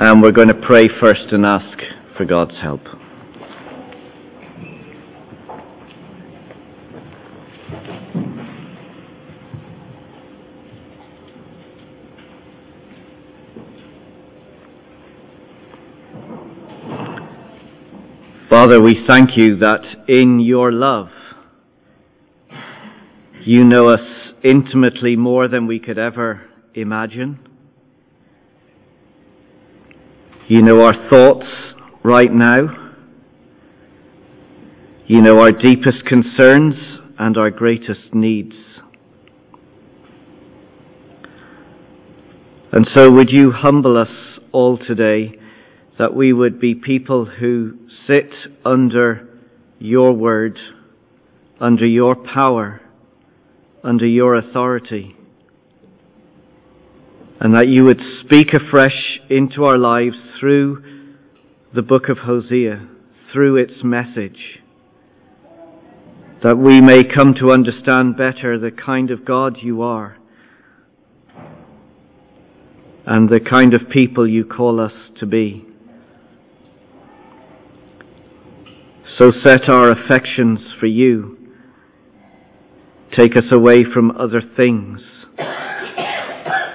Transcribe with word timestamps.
And 0.00 0.22
we're 0.22 0.30
going 0.30 0.46
to 0.46 0.54
pray 0.54 0.88
first 1.00 1.32
and 1.32 1.44
ask 1.44 1.76
for 2.16 2.24
God's 2.24 2.54
help. 2.62 2.82
Father, 18.48 18.80
we 18.80 19.04
thank 19.08 19.36
you 19.36 19.56
that 19.56 19.82
in 20.06 20.38
your 20.38 20.70
love 20.70 21.08
you 23.42 23.64
know 23.64 23.88
us 23.88 24.00
intimately 24.44 25.16
more 25.16 25.48
than 25.48 25.66
we 25.66 25.80
could 25.80 25.98
ever 25.98 26.48
imagine. 26.74 27.47
You 30.50 30.62
know 30.62 30.80
our 30.80 31.10
thoughts 31.10 31.44
right 32.02 32.32
now. 32.32 32.94
You 35.06 35.20
know 35.20 35.40
our 35.40 35.52
deepest 35.52 36.06
concerns 36.06 36.74
and 37.18 37.36
our 37.36 37.50
greatest 37.50 38.14
needs. 38.14 38.54
And 42.72 42.88
so 42.94 43.10
would 43.10 43.28
you 43.30 43.52
humble 43.54 43.98
us 43.98 44.08
all 44.50 44.78
today 44.78 45.38
that 45.98 46.14
we 46.14 46.32
would 46.32 46.58
be 46.58 46.74
people 46.74 47.26
who 47.26 47.74
sit 48.06 48.32
under 48.64 49.28
your 49.78 50.14
word, 50.14 50.58
under 51.60 51.84
your 51.84 52.16
power, 52.16 52.80
under 53.84 54.06
your 54.06 54.34
authority, 54.34 55.14
and 57.40 57.54
that 57.54 57.68
you 57.68 57.84
would 57.84 58.00
speak 58.24 58.48
afresh 58.52 59.20
into 59.30 59.64
our 59.64 59.78
lives 59.78 60.16
through 60.38 60.82
the 61.74 61.82
book 61.82 62.08
of 62.08 62.18
Hosea, 62.18 62.88
through 63.32 63.56
its 63.56 63.84
message, 63.84 64.60
that 66.42 66.56
we 66.56 66.80
may 66.80 67.04
come 67.04 67.34
to 67.34 67.52
understand 67.52 68.16
better 68.16 68.58
the 68.58 68.70
kind 68.70 69.10
of 69.10 69.24
God 69.24 69.58
you 69.60 69.82
are 69.82 70.16
and 73.06 73.28
the 73.28 73.40
kind 73.40 73.72
of 73.72 73.88
people 73.90 74.28
you 74.28 74.44
call 74.44 74.80
us 74.80 74.92
to 75.18 75.26
be. 75.26 75.64
So 79.18 79.32
set 79.44 79.68
our 79.68 79.90
affections 79.90 80.60
for 80.78 80.86
you. 80.86 81.36
Take 83.16 83.36
us 83.36 83.50
away 83.50 83.84
from 83.84 84.10
other 84.12 84.42
things 84.56 85.00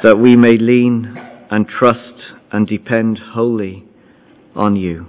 that 0.04 0.20
we 0.20 0.36
may 0.36 0.58
lean 0.58 1.18
and 1.50 1.68
trust 1.68 2.36
and 2.52 2.68
depend 2.68 3.20
wholly 3.34 3.86
on 4.56 4.76
you. 4.76 5.08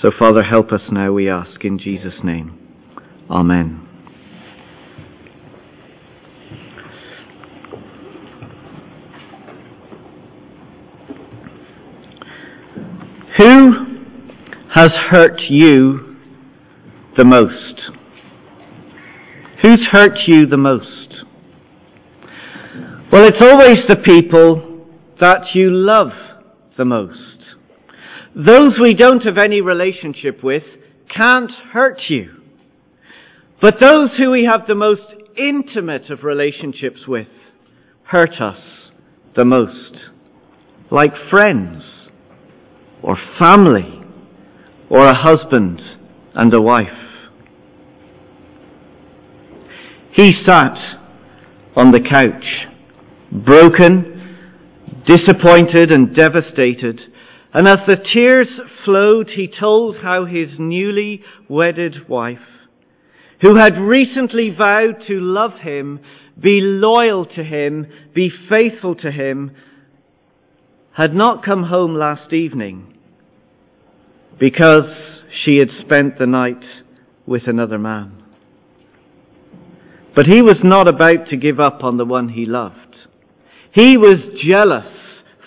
So, 0.00 0.10
Father, 0.16 0.42
help 0.42 0.70
us 0.70 0.82
now, 0.90 1.12
we 1.12 1.28
ask, 1.28 1.64
in 1.64 1.78
Jesus' 1.78 2.14
name. 2.22 2.56
Amen. 3.30 3.86
Who 13.38 13.72
has 14.74 14.90
hurt 15.10 15.40
you 15.48 16.16
the 17.16 17.24
most? 17.24 17.90
Who's 19.62 19.80
hurt 19.90 20.18
you 20.26 20.46
the 20.46 20.56
most? 20.58 21.24
Well, 23.12 23.24
it's 23.24 23.42
always 23.42 23.78
the 23.88 23.96
people 23.96 24.86
that 25.20 25.48
you 25.54 25.70
love 25.70 26.12
the 26.78 26.84
most. 26.84 27.38
Those 28.36 28.78
we 28.80 28.94
don't 28.94 29.22
have 29.22 29.36
any 29.36 29.60
relationship 29.60 30.44
with 30.44 30.62
can't 31.12 31.50
hurt 31.72 32.02
you. 32.08 32.30
But 33.60 33.80
those 33.80 34.10
who 34.16 34.30
we 34.30 34.48
have 34.48 34.68
the 34.68 34.76
most 34.76 35.02
intimate 35.36 36.08
of 36.08 36.22
relationships 36.22 37.00
with 37.08 37.26
hurt 38.04 38.40
us 38.40 38.60
the 39.34 39.44
most. 39.44 39.96
Like 40.92 41.12
friends 41.30 41.82
or 43.02 43.16
family 43.40 44.04
or 44.88 45.06
a 45.06 45.16
husband 45.16 45.80
and 46.34 46.54
a 46.54 46.60
wife. 46.60 46.86
He 50.12 50.32
sat 50.46 50.76
on 51.76 51.92
the 51.92 52.00
couch, 52.00 52.69
broken, 53.32 54.36
disappointed 55.06 55.92
and 55.92 56.14
devastated, 56.14 57.00
and 57.52 57.66
as 57.66 57.78
the 57.86 57.96
tears 57.96 58.48
flowed, 58.84 59.30
he 59.30 59.48
told 59.48 59.96
how 60.02 60.24
his 60.24 60.50
newly 60.58 61.22
wedded 61.48 62.08
wife, 62.08 62.38
who 63.42 63.56
had 63.56 63.76
recently 63.78 64.50
vowed 64.56 65.02
to 65.08 65.20
love 65.20 65.60
him, 65.62 66.00
be 66.38 66.60
loyal 66.60 67.26
to 67.26 67.42
him, 67.42 67.86
be 68.14 68.30
faithful 68.48 68.94
to 68.96 69.10
him, 69.10 69.50
had 70.92 71.14
not 71.14 71.44
come 71.44 71.64
home 71.64 71.94
last 71.94 72.32
evening 72.32 72.94
because 74.38 74.88
she 75.44 75.58
had 75.58 75.68
spent 75.80 76.18
the 76.18 76.26
night 76.26 76.62
with 77.26 77.42
another 77.46 77.78
man. 77.78 78.22
But 80.14 80.26
he 80.26 80.42
was 80.42 80.56
not 80.64 80.88
about 80.88 81.28
to 81.28 81.36
give 81.36 81.60
up 81.60 81.84
on 81.84 81.96
the 81.96 82.04
one 82.04 82.30
he 82.30 82.46
loved. 82.46 82.89
He 83.72 83.96
was 83.96 84.16
jealous 84.42 84.86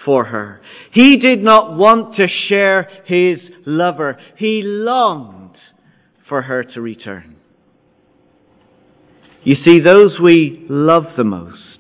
for 0.06 0.26
her. 0.26 0.62
He 0.92 1.18
did 1.18 1.44
not 1.44 1.78
want 1.78 2.16
to 2.18 2.28
share 2.48 2.88
his 3.06 3.40
lover. 3.66 4.18
He 4.38 4.62
longed 4.64 5.56
for 6.30 6.44
her 6.44 6.64
to 6.64 6.82
return. 6.82 7.36
You 9.44 9.58
see, 9.66 9.80
those 9.80 10.20
we 10.22 10.66
love 10.70 11.04
the 11.18 11.24
most 11.24 11.80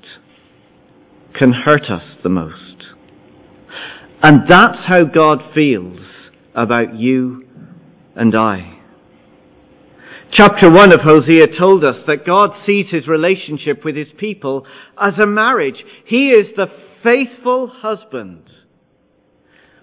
can 1.38 1.54
hurt 1.54 1.90
us 1.90 2.04
the 2.24 2.30
most. 2.30 2.88
And 4.22 4.42
that's 4.50 4.80
how 4.86 5.06
God 5.06 5.40
feels 5.54 6.00
about 6.56 6.96
you 6.96 7.46
and 8.16 8.36
I. 8.36 8.73
Chapter 10.36 10.72
1 10.72 10.92
of 10.92 11.02
Hosea 11.02 11.46
told 11.60 11.84
us 11.84 11.98
that 12.08 12.26
God 12.26 12.50
sees 12.66 12.88
his 12.90 13.08
relationship 13.08 13.86
with 13.86 13.96
his 13.96 14.08
people 14.18 14.66
as 15.00 15.14
a 15.22 15.28
marriage. 15.28 15.76
He 16.08 16.30
is 16.30 16.48
the 16.56 16.66
faithful 17.04 17.68
husband. 17.68 18.52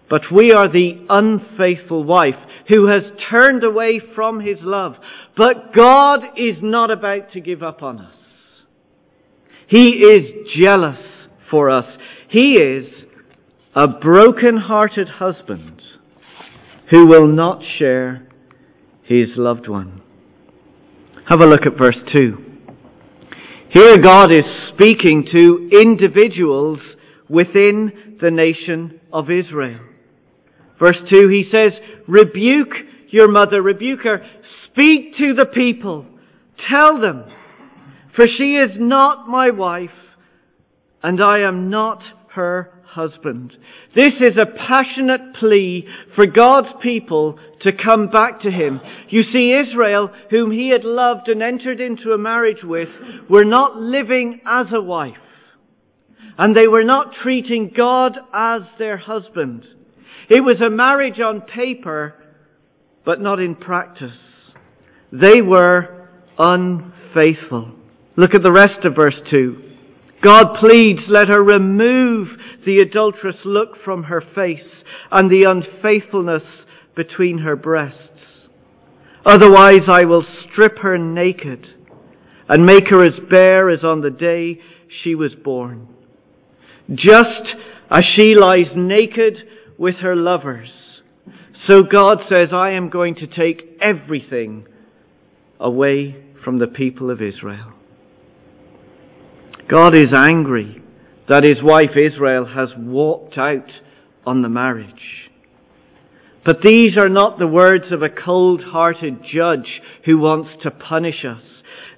But 0.08 0.22
we 0.32 0.50
are 0.50 0.66
the 0.66 1.06
unfaithful 1.08 2.02
wife 2.02 2.34
who 2.66 2.88
has 2.88 3.04
turned 3.30 3.62
away 3.62 4.00
from 4.16 4.40
his 4.40 4.58
love. 4.60 4.94
But 5.36 5.72
God 5.72 6.20
is 6.36 6.56
not 6.60 6.90
about 6.90 7.30
to 7.34 7.40
give 7.40 7.62
up 7.62 7.84
on 7.84 8.00
us. 8.00 8.14
He 9.68 9.84
is 9.84 10.48
jealous 10.60 10.98
for 11.48 11.70
us. 11.70 11.86
He 12.28 12.54
is 12.54 12.86
a 13.76 13.86
broken-hearted 13.86 15.10
husband 15.10 15.80
who 16.90 17.06
will 17.06 17.28
not 17.28 17.62
share 17.78 18.26
his 19.04 19.28
loved 19.36 19.68
one. 19.68 20.02
Have 21.30 21.42
a 21.42 21.46
look 21.46 21.64
at 21.64 21.78
verse 21.78 21.96
2. 22.12 22.38
Here 23.72 23.98
God 23.98 24.32
is 24.32 24.44
speaking 24.74 25.28
to 25.30 25.70
individuals 25.80 26.80
within 27.28 28.16
the 28.20 28.32
nation 28.32 29.00
of 29.12 29.30
Israel. 29.30 29.78
Verse 30.80 30.96
2, 31.08 31.28
he 31.28 31.44
says, 31.52 31.70
Rebuke 32.08 32.74
your 33.10 33.30
mother, 33.30 33.62
rebuke 33.62 34.00
her, 34.02 34.26
speak 34.64 35.16
to 35.18 35.34
the 35.34 35.46
people, 35.46 36.04
tell 36.68 37.00
them, 37.00 37.22
for 38.16 38.26
she 38.26 38.56
is 38.56 38.72
not 38.80 39.28
my 39.28 39.50
wife, 39.50 39.90
and 41.00 41.22
I 41.22 41.42
am 41.46 41.70
not 41.70 42.02
her 42.34 42.72
husband. 42.90 43.56
This 43.94 44.14
is 44.20 44.36
a 44.36 44.46
passionate 44.46 45.34
plea 45.38 45.86
for 46.14 46.26
God's 46.26 46.68
people 46.82 47.38
to 47.62 47.72
come 47.72 48.08
back 48.08 48.42
to 48.42 48.50
Him. 48.50 48.80
You 49.08 49.22
see, 49.22 49.52
Israel, 49.52 50.10
whom 50.30 50.50
He 50.50 50.70
had 50.70 50.84
loved 50.84 51.28
and 51.28 51.42
entered 51.42 51.80
into 51.80 52.12
a 52.12 52.18
marriage 52.18 52.62
with, 52.62 52.88
were 53.28 53.44
not 53.44 53.76
living 53.76 54.40
as 54.46 54.66
a 54.72 54.80
wife. 54.80 55.14
And 56.36 56.56
they 56.56 56.66
were 56.66 56.84
not 56.84 57.14
treating 57.22 57.72
God 57.76 58.16
as 58.32 58.62
their 58.78 58.96
husband. 58.96 59.66
It 60.28 60.40
was 60.40 60.60
a 60.60 60.70
marriage 60.70 61.20
on 61.20 61.42
paper, 61.42 62.14
but 63.04 63.20
not 63.20 63.40
in 63.40 63.54
practice. 63.54 64.16
They 65.12 65.40
were 65.40 66.08
unfaithful. 66.38 67.72
Look 68.16 68.34
at 68.34 68.42
the 68.42 68.52
rest 68.52 68.84
of 68.84 68.94
verse 68.94 69.20
2. 69.30 69.69
God 70.22 70.56
pleads, 70.60 71.00
let 71.08 71.28
her 71.28 71.42
remove 71.42 72.28
the 72.66 72.78
adulterous 72.78 73.36
look 73.44 73.82
from 73.84 74.04
her 74.04 74.22
face 74.34 74.60
and 75.10 75.30
the 75.30 75.46
unfaithfulness 75.48 76.42
between 76.94 77.38
her 77.38 77.56
breasts. 77.56 77.96
Otherwise 79.24 79.82
I 79.88 80.04
will 80.04 80.24
strip 80.50 80.78
her 80.78 80.98
naked 80.98 81.66
and 82.48 82.66
make 82.66 82.88
her 82.88 83.02
as 83.02 83.18
bare 83.30 83.70
as 83.70 83.84
on 83.84 84.00
the 84.00 84.10
day 84.10 84.60
she 85.02 85.14
was 85.14 85.34
born. 85.34 85.88
Just 86.92 87.56
as 87.90 88.04
she 88.16 88.34
lies 88.34 88.72
naked 88.74 89.36
with 89.78 89.96
her 89.96 90.16
lovers. 90.16 90.70
So 91.68 91.82
God 91.82 92.18
says, 92.28 92.48
I 92.52 92.70
am 92.72 92.90
going 92.90 93.14
to 93.16 93.26
take 93.26 93.78
everything 93.80 94.66
away 95.58 96.24
from 96.42 96.58
the 96.58 96.66
people 96.66 97.10
of 97.10 97.22
Israel. 97.22 97.74
God 99.70 99.94
is 99.94 100.12
angry 100.12 100.82
that 101.28 101.44
his 101.44 101.62
wife 101.62 101.96
Israel 101.96 102.44
has 102.44 102.70
walked 102.76 103.38
out 103.38 103.70
on 104.26 104.42
the 104.42 104.48
marriage. 104.48 105.30
But 106.44 106.62
these 106.62 106.96
are 106.98 107.08
not 107.08 107.38
the 107.38 107.46
words 107.46 107.92
of 107.92 108.02
a 108.02 108.08
cold-hearted 108.08 109.18
judge 109.32 109.80
who 110.04 110.18
wants 110.18 110.50
to 110.64 110.72
punish 110.72 111.24
us. 111.24 111.42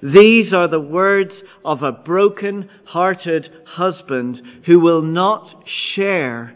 These 0.03 0.53
are 0.53 0.67
the 0.67 0.79
words 0.79 1.31
of 1.65 1.81
a 1.81 1.91
broken-hearted 1.91 3.49
husband 3.65 4.41
who 4.67 4.79
will 4.79 5.01
not 5.01 5.63
share 5.95 6.55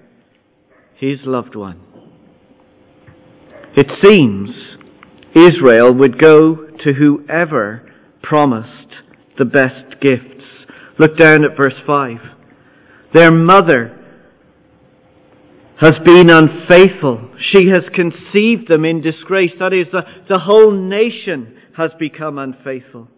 his 0.97 1.19
loved 1.23 1.55
one. 1.55 1.81
It 3.75 3.87
seems 4.03 4.49
Israel 5.33 5.93
would 5.93 6.19
go 6.19 6.67
to 6.83 6.93
whoever 6.93 7.89
promised 8.21 8.93
the 9.37 9.45
best 9.45 9.99
gifts. 10.01 10.43
Look 10.99 11.17
down 11.17 11.43
at 11.43 11.55
verse 11.55 11.75
5. 11.85 12.17
Their 13.13 13.31
mother 13.31 13.93
has 15.79 15.93
been 16.03 16.29
unfaithful. 16.29 17.29
She 17.51 17.67
has 17.67 17.83
conceived 17.93 18.67
them 18.67 18.83
in 18.83 19.01
disgrace. 19.01 19.51
That 19.59 19.73
is, 19.73 19.87
the, 19.91 20.01
the 20.27 20.39
whole 20.39 20.71
nation 20.71 21.55
has 21.75 21.91
become 21.99 22.39
unfaithful. 22.39 23.09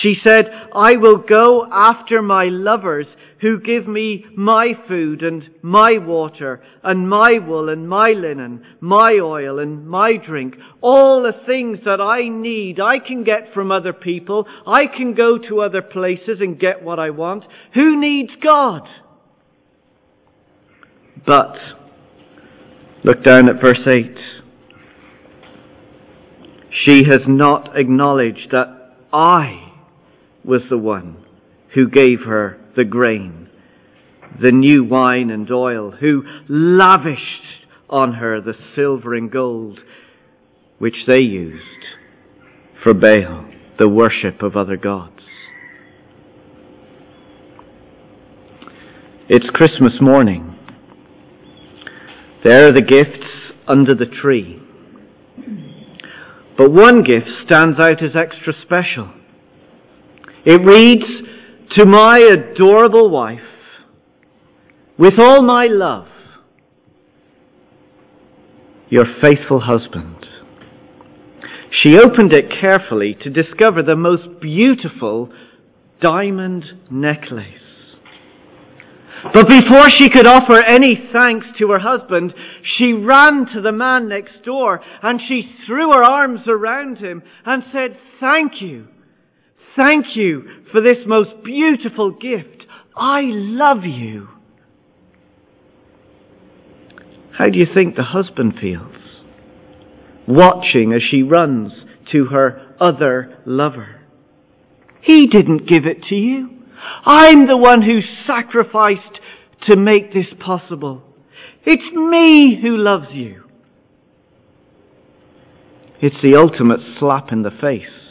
She 0.00 0.16
said, 0.24 0.46
I 0.74 0.96
will 0.96 1.18
go 1.18 1.66
after 1.70 2.22
my 2.22 2.44
lovers 2.44 3.06
who 3.42 3.60
give 3.60 3.88
me 3.88 4.24
my 4.36 4.72
food 4.86 5.22
and 5.22 5.42
my 5.62 5.98
water 5.98 6.62
and 6.82 7.08
my 7.08 7.38
wool 7.44 7.68
and 7.68 7.88
my 7.88 8.12
linen, 8.16 8.62
my 8.80 9.18
oil 9.20 9.58
and 9.58 9.86
my 9.86 10.16
drink. 10.16 10.54
All 10.80 11.22
the 11.22 11.44
things 11.44 11.78
that 11.84 12.00
I 12.00 12.28
need, 12.28 12.80
I 12.80 13.00
can 13.00 13.24
get 13.24 13.52
from 13.52 13.72
other 13.72 13.92
people. 13.92 14.46
I 14.66 14.86
can 14.86 15.14
go 15.14 15.38
to 15.48 15.60
other 15.60 15.82
places 15.82 16.38
and 16.40 16.58
get 16.58 16.82
what 16.82 17.00
I 17.00 17.10
want. 17.10 17.44
Who 17.74 18.00
needs 18.00 18.30
God? 18.40 18.88
But, 21.26 21.56
look 23.04 23.24
down 23.24 23.48
at 23.48 23.60
verse 23.60 23.86
8. 23.86 24.16
She 26.84 27.02
has 27.10 27.20
not 27.26 27.76
acknowledged 27.76 28.50
that 28.52 28.94
I 29.12 29.71
was 30.44 30.62
the 30.68 30.78
one 30.78 31.24
who 31.74 31.88
gave 31.88 32.20
her 32.26 32.58
the 32.76 32.84
grain, 32.84 33.48
the 34.40 34.52
new 34.52 34.84
wine 34.84 35.30
and 35.30 35.50
oil, 35.50 35.92
who 36.00 36.22
lavished 36.48 37.66
on 37.88 38.14
her 38.14 38.40
the 38.40 38.54
silver 38.74 39.14
and 39.14 39.30
gold 39.30 39.80
which 40.78 40.96
they 41.06 41.20
used 41.20 41.84
for 42.82 42.92
Baal, 42.94 43.46
the 43.78 43.88
worship 43.88 44.42
of 44.42 44.56
other 44.56 44.76
gods. 44.76 45.22
It's 49.28 49.48
Christmas 49.50 49.94
morning. 50.00 50.58
There 52.44 52.66
are 52.66 52.72
the 52.72 52.82
gifts 52.82 53.52
under 53.68 53.94
the 53.94 54.06
tree. 54.06 54.60
But 56.58 56.72
one 56.72 57.02
gift 57.02 57.28
stands 57.46 57.78
out 57.78 58.02
as 58.02 58.16
extra 58.16 58.52
special. 58.60 59.12
It 60.44 60.60
reads, 60.64 61.04
To 61.76 61.86
my 61.86 62.18
adorable 62.18 63.08
wife, 63.10 63.40
with 64.98 65.14
all 65.18 65.42
my 65.42 65.66
love, 65.66 66.08
your 68.88 69.04
faithful 69.22 69.60
husband. 69.60 70.26
She 71.82 71.98
opened 71.98 72.32
it 72.32 72.52
carefully 72.60 73.16
to 73.22 73.30
discover 73.30 73.82
the 73.82 73.96
most 73.96 74.40
beautiful 74.40 75.32
diamond 76.00 76.64
necklace. 76.90 77.62
But 79.32 79.48
before 79.48 79.88
she 79.98 80.10
could 80.10 80.26
offer 80.26 80.62
any 80.66 81.08
thanks 81.16 81.46
to 81.58 81.70
her 81.70 81.78
husband, 81.78 82.34
she 82.76 82.92
ran 82.92 83.46
to 83.54 83.62
the 83.62 83.72
man 83.72 84.08
next 84.08 84.42
door 84.44 84.80
and 85.02 85.20
she 85.26 85.54
threw 85.64 85.92
her 85.92 86.02
arms 86.02 86.40
around 86.48 86.98
him 86.98 87.22
and 87.46 87.62
said, 87.72 87.96
Thank 88.20 88.60
you. 88.60 88.88
Thank 89.76 90.16
you 90.16 90.44
for 90.70 90.80
this 90.80 90.98
most 91.06 91.42
beautiful 91.44 92.10
gift. 92.10 92.64
I 92.96 93.22
love 93.24 93.84
you. 93.84 94.28
How 97.38 97.46
do 97.46 97.58
you 97.58 97.66
think 97.72 97.96
the 97.96 98.02
husband 98.02 98.54
feels? 98.60 98.96
Watching 100.28 100.92
as 100.92 101.02
she 101.02 101.22
runs 101.22 101.72
to 102.12 102.26
her 102.26 102.74
other 102.80 103.38
lover. 103.46 104.00
He 105.00 105.26
didn't 105.26 105.68
give 105.68 105.86
it 105.86 106.04
to 106.10 106.14
you. 106.14 106.50
I'm 107.04 107.46
the 107.46 107.56
one 107.56 107.82
who 107.82 108.00
sacrificed 108.26 109.20
to 109.68 109.76
make 109.76 110.12
this 110.12 110.26
possible. 110.44 111.02
It's 111.64 111.94
me 111.94 112.60
who 112.60 112.76
loves 112.76 113.06
you. 113.12 113.44
It's 116.00 116.20
the 116.22 116.36
ultimate 116.36 116.80
slap 116.98 117.32
in 117.32 117.42
the 117.42 117.50
face. 117.50 118.01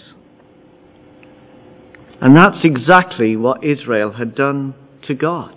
And 2.21 2.37
that's 2.37 2.63
exactly 2.63 3.35
what 3.35 3.63
Israel 3.63 4.13
had 4.13 4.35
done 4.35 4.75
to 5.07 5.15
God. 5.15 5.55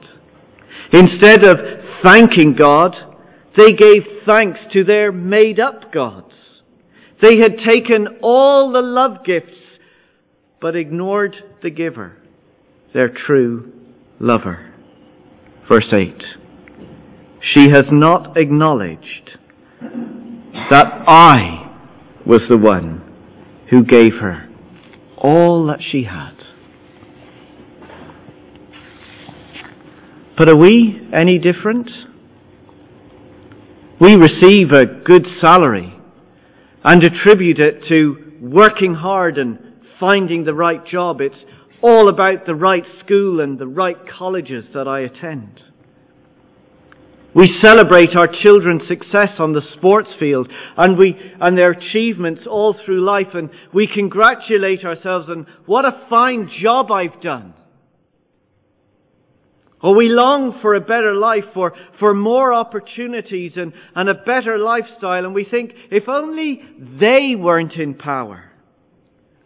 Instead 0.92 1.44
of 1.44 1.58
thanking 2.02 2.56
God, 2.56 2.96
they 3.56 3.72
gave 3.72 4.02
thanks 4.26 4.58
to 4.72 4.82
their 4.82 5.12
made 5.12 5.60
up 5.60 5.92
gods. 5.92 6.32
They 7.20 7.36
had 7.38 7.58
taken 7.68 8.18
all 8.22 8.72
the 8.72 8.80
love 8.80 9.24
gifts, 9.24 9.58
but 10.60 10.74
ignored 10.74 11.36
the 11.62 11.70
giver, 11.70 12.16
their 12.92 13.08
true 13.08 13.72
lover. 14.18 14.72
Verse 15.70 15.92
8. 15.92 16.22
She 17.40 17.70
has 17.70 17.84
not 17.90 18.36
acknowledged 18.36 19.38
that 20.70 20.86
I 21.06 21.76
was 22.26 22.40
the 22.48 22.58
one 22.58 23.02
who 23.70 23.84
gave 23.84 24.14
her 24.14 24.48
all 25.16 25.66
that 25.66 25.80
she 25.80 26.04
had. 26.04 26.33
But 30.36 30.48
are 30.48 30.56
we 30.56 31.08
any 31.12 31.38
different? 31.38 31.88
We 34.00 34.16
receive 34.16 34.72
a 34.72 34.84
good 34.84 35.26
salary 35.40 35.96
and 36.82 37.02
attribute 37.04 37.60
it 37.60 37.84
to 37.88 38.32
working 38.40 38.94
hard 38.94 39.38
and 39.38 39.58
finding 40.00 40.44
the 40.44 40.54
right 40.54 40.84
job. 40.84 41.20
It's 41.20 41.36
all 41.80 42.08
about 42.08 42.46
the 42.46 42.54
right 42.54 42.84
school 43.04 43.40
and 43.40 43.58
the 43.58 43.68
right 43.68 43.96
colleges 44.18 44.64
that 44.74 44.88
I 44.88 45.00
attend. 45.00 45.60
We 47.34 47.58
celebrate 47.62 48.16
our 48.16 48.28
children's 48.28 48.86
success 48.88 49.38
on 49.38 49.52
the 49.52 49.62
sports 49.76 50.10
field 50.18 50.48
and 50.76 50.98
we, 50.98 51.14
and 51.40 51.56
their 51.56 51.70
achievements 51.70 52.42
all 52.48 52.76
through 52.84 53.04
life 53.04 53.34
and 53.34 53.50
we 53.72 53.88
congratulate 53.92 54.84
ourselves 54.84 55.28
on 55.28 55.46
what 55.66 55.84
a 55.84 56.06
fine 56.10 56.50
job 56.60 56.90
I've 56.90 57.20
done. 57.20 57.54
Or 59.84 59.94
we 59.94 60.08
long 60.08 60.60
for 60.62 60.74
a 60.74 60.80
better 60.80 61.14
life, 61.14 61.44
for, 61.52 61.74
for 62.00 62.14
more 62.14 62.54
opportunities 62.54 63.52
and, 63.56 63.74
and 63.94 64.08
a 64.08 64.14
better 64.14 64.56
lifestyle, 64.56 65.26
and 65.26 65.34
we 65.34 65.44
think 65.44 65.72
if 65.90 66.08
only 66.08 66.62
they 66.78 67.34
weren't 67.34 67.74
in 67.74 67.92
power 67.92 68.50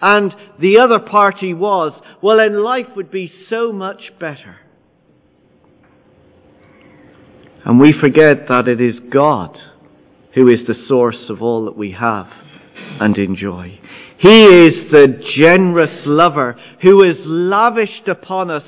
and 0.00 0.32
the 0.60 0.78
other 0.78 1.00
party 1.00 1.54
was, 1.54 1.92
well 2.22 2.36
then 2.36 2.62
life 2.62 2.86
would 2.94 3.10
be 3.10 3.32
so 3.50 3.72
much 3.72 4.12
better. 4.20 4.58
And 7.64 7.80
we 7.80 7.92
forget 8.00 8.46
that 8.46 8.68
it 8.68 8.80
is 8.80 8.94
God 9.12 9.58
who 10.36 10.46
is 10.46 10.60
the 10.68 10.86
source 10.86 11.28
of 11.28 11.42
all 11.42 11.64
that 11.64 11.76
we 11.76 11.96
have 11.98 12.28
and 13.00 13.18
enjoy. 13.18 13.80
He 14.18 14.44
is 14.44 14.92
the 14.92 15.20
generous 15.36 16.06
lover 16.06 16.54
who 16.80 17.04
has 17.04 17.16
lavished 17.26 18.06
upon 18.06 18.52
us 18.52 18.62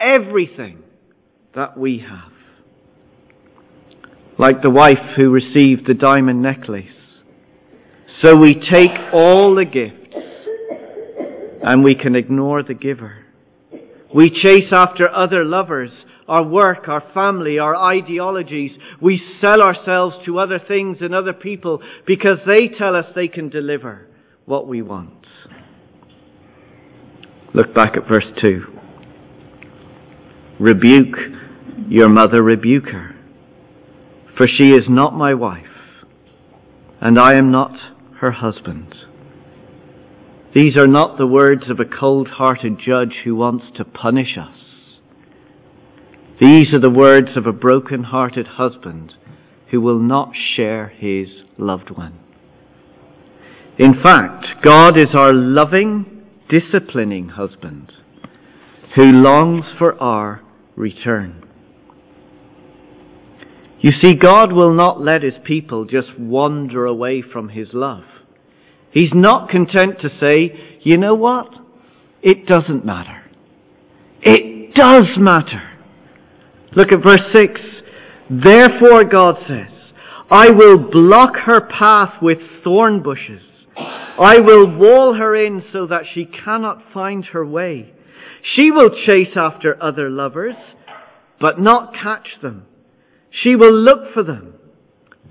everything 0.00 0.84
that 1.54 1.76
we 1.76 2.04
have. 2.08 2.32
Like 4.38 4.62
the 4.62 4.70
wife 4.70 5.16
who 5.16 5.30
received 5.30 5.86
the 5.86 5.94
diamond 5.94 6.42
necklace. 6.42 6.86
So 8.22 8.36
we 8.36 8.54
take 8.54 8.90
all 9.12 9.54
the 9.54 9.64
gifts 9.64 10.16
and 11.62 11.84
we 11.84 11.94
can 11.94 12.14
ignore 12.14 12.62
the 12.62 12.74
giver. 12.74 13.24
We 14.14 14.30
chase 14.30 14.72
after 14.72 15.08
other 15.08 15.44
lovers, 15.44 15.90
our 16.26 16.42
work, 16.42 16.88
our 16.88 17.02
family, 17.12 17.58
our 17.58 17.76
ideologies. 17.76 18.72
We 19.00 19.22
sell 19.40 19.62
ourselves 19.62 20.16
to 20.26 20.38
other 20.38 20.60
things 20.66 20.98
and 21.00 21.14
other 21.14 21.32
people 21.32 21.82
because 22.06 22.38
they 22.46 22.68
tell 22.68 22.96
us 22.96 23.06
they 23.14 23.28
can 23.28 23.50
deliver 23.50 24.06
what 24.46 24.66
we 24.66 24.82
want. 24.82 25.26
Look 27.54 27.74
back 27.74 27.96
at 27.96 28.08
verse 28.08 28.26
2. 28.40 28.62
Rebuke 30.60 31.16
your 31.88 32.08
mother, 32.08 32.42
rebuke 32.42 32.88
her. 32.88 33.14
for 34.36 34.46
she 34.46 34.70
is 34.70 34.84
not 34.88 35.12
my 35.12 35.34
wife, 35.34 35.66
and 37.00 37.18
I 37.18 37.34
am 37.34 37.50
not 37.50 37.72
her 38.20 38.30
husband. 38.30 38.94
These 40.54 40.76
are 40.78 40.86
not 40.86 41.18
the 41.18 41.26
words 41.26 41.68
of 41.68 41.78
a 41.78 41.84
cold 41.84 42.28
hearted 42.28 42.78
judge 42.78 43.16
who 43.24 43.36
wants 43.36 43.66
to 43.76 43.84
punish 43.84 44.38
us. 44.38 44.56
These 46.40 46.72
are 46.72 46.80
the 46.80 46.88
words 46.88 47.36
of 47.36 47.46
a 47.46 47.52
broken 47.52 48.04
hearted 48.04 48.46
husband 48.46 49.12
who 49.70 49.80
will 49.82 49.98
not 49.98 50.32
share 50.56 50.88
his 50.88 51.28
loved 51.58 51.90
one. 51.90 52.18
In 53.78 54.02
fact, 54.02 54.46
God 54.64 54.98
is 54.98 55.14
our 55.14 55.34
loving, 55.34 56.22
disciplining 56.48 57.28
husband 57.28 57.92
who 58.96 59.04
longs 59.04 59.66
for 59.78 60.00
our 60.02 60.42
return. 60.76 61.44
You 63.80 63.92
see, 64.02 64.14
God 64.14 64.52
will 64.52 64.74
not 64.74 65.00
let 65.00 65.22
his 65.22 65.34
people 65.44 65.86
just 65.86 66.18
wander 66.18 66.84
away 66.84 67.22
from 67.22 67.48
his 67.48 67.68
love. 67.72 68.04
He's 68.92 69.12
not 69.14 69.48
content 69.48 70.00
to 70.02 70.10
say, 70.20 70.78
you 70.82 70.98
know 70.98 71.14
what? 71.14 71.48
It 72.22 72.46
doesn't 72.46 72.84
matter. 72.84 73.22
It 74.22 74.74
does 74.74 75.06
matter. 75.16 75.62
Look 76.76 76.92
at 76.92 77.02
verse 77.02 77.22
6. 77.34 77.60
Therefore, 78.44 79.04
God 79.04 79.36
says, 79.48 79.72
I 80.30 80.50
will 80.50 80.76
block 80.76 81.34
her 81.46 81.60
path 81.60 82.22
with 82.22 82.38
thorn 82.62 83.02
bushes. 83.02 83.42
I 83.76 84.38
will 84.40 84.76
wall 84.76 85.14
her 85.14 85.34
in 85.34 85.64
so 85.72 85.86
that 85.86 86.02
she 86.12 86.26
cannot 86.26 86.82
find 86.92 87.24
her 87.26 87.46
way. 87.46 87.94
She 88.54 88.70
will 88.70 88.90
chase 89.06 89.34
after 89.36 89.82
other 89.82 90.10
lovers, 90.10 90.56
but 91.40 91.58
not 91.58 91.94
catch 91.94 92.28
them. 92.42 92.66
She 93.30 93.56
will 93.56 93.74
look 93.74 94.12
for 94.12 94.22
them, 94.22 94.54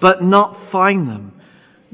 but 0.02 0.24
not 0.24 0.72
find 0.72 1.08
them. 1.08 1.34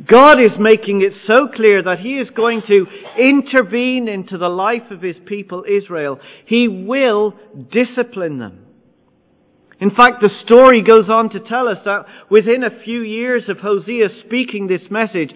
God 0.04 0.42
is 0.42 0.52
making 0.60 1.02
it 1.02 1.14
so 1.26 1.48
clear 1.48 1.82
that 1.84 2.00
He 2.00 2.20
is 2.20 2.30
going 2.36 2.62
to 2.68 2.86
intervene 3.18 4.08
into 4.08 4.38
the 4.38 4.50
life 4.50 4.92
of 4.92 5.02
His 5.02 5.16
people 5.26 5.64
Israel. 5.70 6.20
He 6.46 6.68
will 6.68 7.34
discipline 7.72 8.40
them. 8.40 8.66
In 9.80 9.92
fact, 9.92 10.22
the 10.22 10.30
story 10.46 10.82
goes 10.82 11.10
on 11.10 11.30
to 11.32 11.40
tell 11.40 11.68
us 11.68 11.80
that 11.84 12.06
within 12.30 12.64
a 12.64 12.84
few 12.84 13.02
years 13.02 13.44
of 13.50 13.60
Hosea 13.60 14.08
speaking 14.26 14.68
this 14.68 14.90
message, 14.90 15.32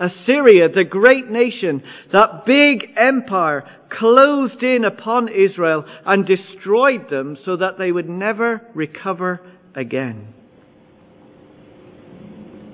Assyria, 0.00 0.68
the 0.68 0.84
great 0.84 1.28
nation, 1.28 1.82
that 2.12 2.46
big 2.46 2.90
empire, 2.96 3.64
closed 3.90 4.62
in 4.62 4.84
upon 4.84 5.28
Israel 5.28 5.84
and 6.06 6.26
destroyed 6.26 7.10
them 7.10 7.36
so 7.44 7.56
that 7.56 7.78
they 7.78 7.90
would 7.90 8.08
never 8.08 8.62
recover 8.74 9.40
again. 9.76 10.34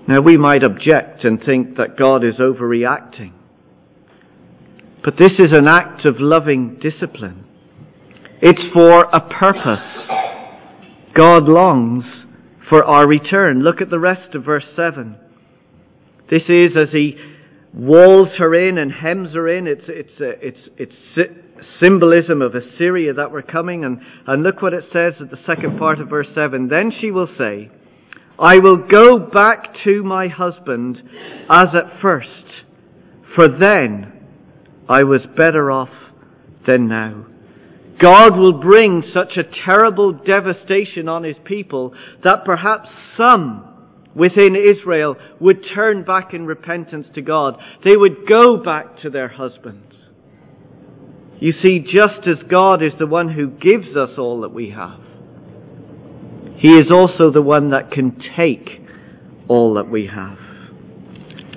Now 0.09 0.21
we 0.21 0.37
might 0.37 0.63
object 0.65 1.25
and 1.25 1.43
think 1.43 1.77
that 1.77 1.97
God 1.97 2.25
is 2.25 2.37
overreacting. 2.37 3.33
But 5.05 5.15
this 5.19 5.33
is 5.39 5.57
an 5.57 5.69
act 5.69 6.05
of 6.05 6.17
loving 6.19 6.79
discipline. 6.81 7.45
It's 8.43 8.63
for 8.75 9.05
a 9.05 9.21
purpose. 9.21 10.11
God 11.17 11.45
longs 11.45 12.05
for 12.69 12.85
our 12.85 13.07
return. 13.07 13.63
Look 13.63 13.81
at 13.81 13.91
the 13.91 13.99
rest 13.99 14.35
of 14.35 14.45
verse 14.45 14.65
7. 14.77 15.17
This 16.31 16.43
is 16.49 16.77
as 16.77 16.93
he 16.93 17.17
walls 17.75 18.29
her 18.39 18.55
in 18.55 18.79
and 18.79 18.93
hems 18.93 19.35
her 19.35 19.49
in. 19.49 19.67
It's, 19.67 19.85
it's, 19.89 20.11
it's, 20.19 20.69
it's 20.77 20.95
symbolism 21.83 22.43
of 22.43 22.55
Assyria 22.55 23.15
that 23.15 23.31
were 23.31 23.43
coming. 23.43 23.85
And, 23.85 24.01
and 24.27 24.43
look 24.43 24.63
what 24.63 24.75
it 24.75 24.85
says 24.93 25.15
at 25.21 25.31
the 25.31 25.39
second 25.47 25.79
part 25.79 26.01
of 26.01 26.09
verse 26.09 26.29
7. 26.35 26.69
Then 26.69 26.93
she 27.01 27.11
will 27.11 27.29
say, 27.39 27.71
I 28.39 28.59
will 28.59 28.89
go 28.89 29.19
back 29.19 29.75
to 29.85 30.03
my 30.03 30.29
husband 30.29 31.03
as 31.51 31.67
at 31.75 32.01
first, 32.01 32.29
for 33.37 33.47
then 33.49 34.13
I 34.89 35.03
was 35.05 35.21
better 35.37 35.71
off 35.71 35.91
than 36.67 36.89
now. 36.89 37.27
God 38.01 38.39
will 38.39 38.61
bring 38.61 39.03
such 39.13 39.37
a 39.37 39.65
terrible 39.67 40.13
devastation 40.13 41.07
on 41.09 41.23
his 41.23 41.37
people 41.45 41.93
that 42.25 42.45
perhaps 42.47 42.89
some 43.17 43.67
within 44.15 44.57
Israel 44.57 45.17
would 45.39 45.65
turn 45.75 46.05
back 46.05 46.33
in 46.33 46.47
repentance 46.47 47.07
to 47.15 47.23
God. 47.23 47.57
They 47.85 47.97
would 47.97 48.27
go 48.27 48.57
back 48.57 49.01
to 49.03 49.11
their 49.11 49.29
husbands. 49.29 49.90
You 51.41 51.53
see, 51.65 51.79
just 51.79 52.27
as 52.27 52.37
God 52.51 52.83
is 52.83 52.93
the 52.99 53.07
one 53.07 53.31
who 53.31 53.49
gives 53.49 53.97
us 53.97 54.19
all 54.19 54.43
that 54.43 54.53
we 54.53 54.69
have, 54.71 55.01
He 56.59 56.77
is 56.77 56.91
also 56.93 57.31
the 57.33 57.41
one 57.41 57.71
that 57.71 57.91
can 57.91 58.21
take 58.37 58.69
all 59.49 59.73
that 59.75 59.91
we 59.91 60.07
have. 60.07 60.37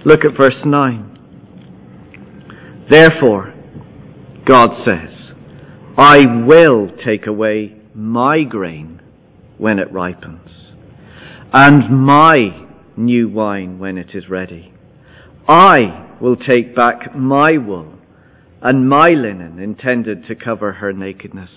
Look 0.06 0.22
at 0.24 0.38
verse 0.38 0.64
9. 0.66 2.86
Therefore, 2.90 3.54
God 4.46 4.70
says, 4.86 5.34
I 5.98 6.26
will 6.46 6.90
take 7.06 7.28
away 7.28 7.76
my 7.94 8.44
grain 8.44 9.02
when 9.58 9.80
it 9.80 9.92
ripens, 9.92 10.50
and 11.52 12.06
my 12.06 12.68
new 12.96 13.28
wine 13.28 13.80
when 13.80 13.98
it 13.98 14.16
is 14.16 14.30
ready. 14.30 14.72
I 15.48 16.16
will 16.22 16.38
take 16.38 16.74
back 16.74 17.14
my 17.16 17.58
wool 17.58 17.94
and 18.64 18.88
my 18.88 19.10
linen 19.10 19.60
intended 19.60 20.26
to 20.26 20.36
cover 20.36 20.72
her 20.72 20.94
nakedness. 20.94 21.50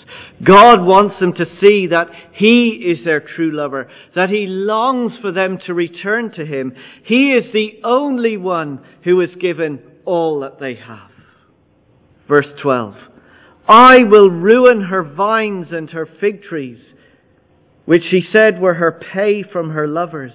God 0.42 0.84
wants 0.84 1.20
them 1.20 1.32
to 1.34 1.46
see 1.64 1.86
that 1.86 2.08
He 2.32 2.70
is 2.70 3.04
their 3.04 3.20
true 3.20 3.52
lover, 3.52 3.88
that 4.16 4.28
He 4.28 4.46
longs 4.48 5.12
for 5.20 5.30
them 5.30 5.58
to 5.66 5.72
return 5.72 6.32
to 6.32 6.44
Him. 6.44 6.74
He 7.04 7.30
is 7.30 7.52
the 7.52 7.80
only 7.84 8.36
one 8.36 8.80
who 9.04 9.20
has 9.20 9.30
given 9.40 9.80
all 10.04 10.40
that 10.40 10.58
they 10.58 10.74
have. 10.74 11.10
Verse 12.26 12.48
12. 12.60 12.96
I 13.68 14.00
will 14.02 14.28
ruin 14.28 14.82
her 14.82 15.04
vines 15.04 15.68
and 15.70 15.88
her 15.90 16.08
fig 16.20 16.42
trees, 16.42 16.80
which 17.84 18.02
she 18.10 18.24
said 18.32 18.60
were 18.60 18.74
her 18.74 19.00
pay 19.12 19.44
from 19.44 19.70
her 19.70 19.86
lovers. 19.86 20.32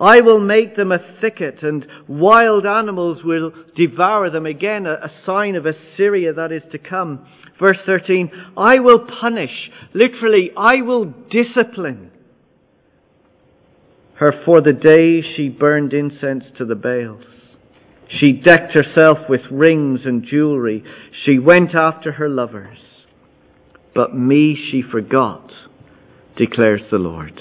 I 0.00 0.20
will 0.20 0.40
make 0.40 0.76
them 0.76 0.90
a 0.90 0.98
thicket, 1.20 1.62
and 1.62 1.86
wild 2.08 2.66
animals 2.66 3.18
will 3.24 3.52
devour 3.76 4.30
them. 4.30 4.46
Again, 4.46 4.86
a, 4.86 5.10
sign 5.24 5.54
of 5.54 5.66
Assyria 5.66 6.32
that 6.32 6.52
is 6.52 6.62
to 6.72 6.78
come. 6.78 7.26
Verse 7.60 7.78
13, 7.86 8.30
I 8.56 8.80
will 8.80 9.06
punish, 9.20 9.70
literally, 9.92 10.50
I 10.56 10.82
will 10.82 11.04
discipline 11.30 12.10
her 14.16 14.32
for 14.44 14.60
the 14.60 14.72
day 14.72 15.22
she 15.36 15.48
burned 15.48 15.92
incense 15.92 16.44
to 16.58 16.64
the 16.64 16.74
Baals. 16.74 17.24
She 18.20 18.32
decked 18.32 18.72
herself 18.72 19.18
with 19.28 19.40
rings 19.50 20.00
and 20.04 20.24
jewelry. 20.24 20.84
She 21.24 21.38
went 21.38 21.74
after 21.74 22.12
her 22.12 22.28
lovers. 22.28 22.78
But 23.94 24.14
me 24.14 24.56
she 24.70 24.82
forgot, 24.82 25.50
declares 26.36 26.82
the 26.90 26.98
Lord. 26.98 27.40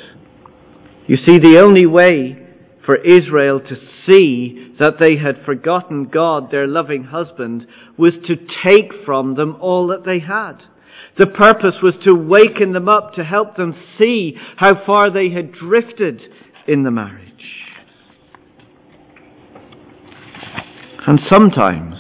You 1.08 1.18
see, 1.18 1.38
the 1.38 1.62
only 1.64 1.86
way 1.86 2.43
for 2.86 2.98
Israel 2.98 3.60
to 3.60 3.76
see 4.06 4.76
that 4.80 4.96
they 5.00 5.18
had 5.18 5.46
forgotten 5.46 6.06
God, 6.06 6.52
their 6.52 6.68
loving 6.68 7.06
husband, 7.06 7.66
was 7.98 8.14
to 8.28 8.36
take 8.66 8.92
from 9.06 9.36
them 9.36 9.58
all 9.62 9.88
that 9.88 10.06
they 10.06 10.20
had. 10.20 10.58
The 11.18 11.28
purpose 11.28 11.76
was 11.82 11.94
to 12.06 12.14
waken 12.14 12.74
them 12.74 12.90
up, 12.90 13.14
to 13.14 13.24
help 13.24 13.56
them 13.56 13.76
see 13.98 14.36
how 14.58 14.84
far 14.86 15.12
they 15.12 15.30
had 15.30 15.54
drifted 15.54 16.22
in 16.68 16.84
the 16.84 16.92
marriage. 16.92 17.30
And 21.06 21.20
sometimes 21.32 21.98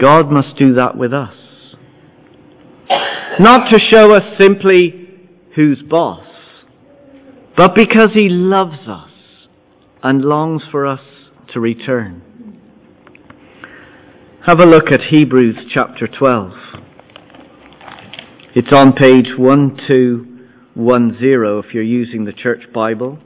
God 0.00 0.30
must 0.30 0.56
do 0.56 0.74
that 0.74 0.96
with 0.96 1.12
us. 1.12 1.34
Not 3.38 3.70
to 3.70 3.78
show 3.92 4.14
us 4.14 4.22
simply 4.40 5.08
who's 5.54 5.82
boss, 5.82 6.26
but 7.56 7.74
because 7.74 8.10
He 8.14 8.28
loves 8.28 8.88
us 8.88 9.09
and 10.02 10.22
longs 10.22 10.62
for 10.70 10.86
us 10.86 11.00
to 11.52 11.60
return. 11.60 12.22
Have 14.46 14.60
a 14.60 14.66
look 14.66 14.90
at 14.90 15.02
Hebrews 15.10 15.56
chapter 15.72 16.08
12. 16.08 16.52
It's 18.54 18.72
on 18.72 18.94
page 18.94 19.36
1210 19.36 21.58
if 21.58 21.74
you're 21.74 21.82
using 21.82 22.24
the 22.24 22.32
church 22.32 22.72
Bible. 22.72 23.18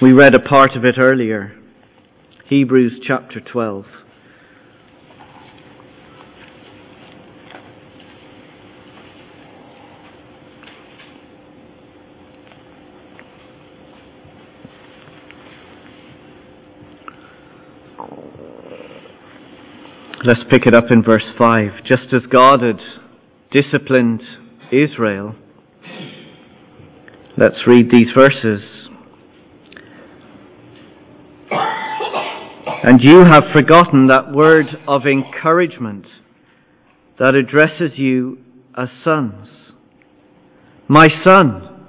We 0.00 0.12
read 0.12 0.34
a 0.34 0.40
part 0.40 0.76
of 0.76 0.84
it 0.84 0.94
earlier. 0.98 1.52
Hebrews 2.46 3.00
chapter 3.06 3.40
12. 3.40 3.84
Let's 20.28 20.44
pick 20.50 20.66
it 20.66 20.74
up 20.74 20.90
in 20.90 21.02
verse 21.02 21.24
5. 21.38 21.84
Just 21.86 22.12
as 22.12 22.20
God 22.30 22.60
had 22.60 22.80
disciplined 23.50 24.20
Israel, 24.70 25.34
Let's 27.38 27.66
read 27.66 27.90
these 27.90 28.08
verses. 28.14 28.60
And 31.50 33.00
you 33.00 33.24
have 33.24 33.44
forgotten 33.54 34.08
that 34.08 34.30
word 34.30 34.66
of 34.86 35.06
encouragement 35.06 36.04
that 37.18 37.34
addresses 37.34 37.96
you 37.96 38.36
as 38.76 38.88
sons. 39.02 39.48
My 40.88 41.08
son, 41.24 41.86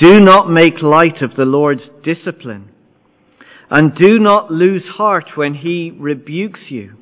do 0.00 0.18
not 0.18 0.48
make 0.48 0.80
light 0.80 1.20
of 1.20 1.36
the 1.36 1.44
Lord's 1.44 1.82
discipline, 2.02 2.70
and 3.68 3.94
do 3.94 4.18
not 4.18 4.50
lose 4.50 4.84
heart 4.96 5.32
when 5.34 5.56
he 5.56 5.92
rebukes 5.94 6.70
you, 6.70 6.96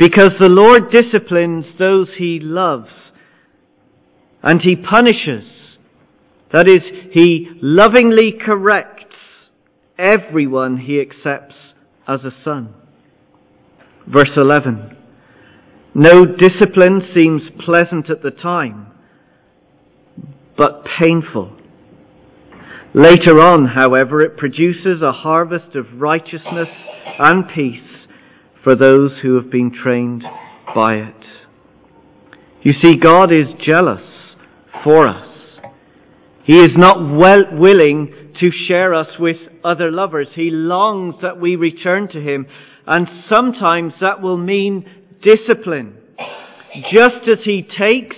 because 0.00 0.30
the 0.40 0.48
Lord 0.48 0.90
disciplines 0.90 1.66
those 1.78 2.08
he 2.16 2.40
loves, 2.40 2.88
and 4.42 4.62
he 4.62 4.74
punishes, 4.74 5.44
that 6.54 6.66
is, 6.66 6.80
he 7.12 7.50
lovingly 7.60 8.32
corrects 8.32 9.14
everyone 9.98 10.78
he 10.78 10.98
accepts 11.02 11.54
as 12.08 12.20
a 12.20 12.32
son. 12.42 12.72
Verse 14.08 14.30
11. 14.38 14.96
No 15.94 16.24
discipline 16.24 17.02
seems 17.14 17.42
pleasant 17.62 18.08
at 18.08 18.22
the 18.22 18.30
time, 18.30 18.86
but 20.56 20.86
painful. 20.98 21.58
Later 22.94 23.38
on, 23.42 23.66
however, 23.66 24.22
it 24.22 24.38
produces 24.38 25.02
a 25.02 25.12
harvest 25.12 25.76
of 25.76 26.00
righteousness 26.00 26.68
and 27.18 27.44
peace 27.54 27.99
for 28.62 28.74
those 28.74 29.12
who 29.22 29.36
have 29.36 29.50
been 29.50 29.72
trained 29.72 30.22
by 30.74 30.94
it. 30.96 31.24
You 32.62 32.72
see, 32.82 32.96
God 32.96 33.32
is 33.32 33.46
jealous 33.66 34.04
for 34.84 35.08
us. 35.08 35.26
He 36.44 36.58
is 36.58 36.76
not 36.76 36.98
well 37.16 37.44
willing 37.52 38.34
to 38.40 38.50
share 38.66 38.94
us 38.94 39.08
with 39.18 39.36
other 39.64 39.90
lovers. 39.90 40.28
He 40.34 40.50
longs 40.50 41.16
that 41.22 41.40
we 41.40 41.56
return 41.56 42.08
to 42.08 42.20
Him, 42.20 42.46
and 42.86 43.06
sometimes 43.32 43.94
that 44.00 44.20
will 44.20 44.36
mean 44.36 44.84
discipline. 45.22 45.96
Just 46.92 47.28
as 47.28 47.44
He 47.44 47.62
takes, 47.62 48.16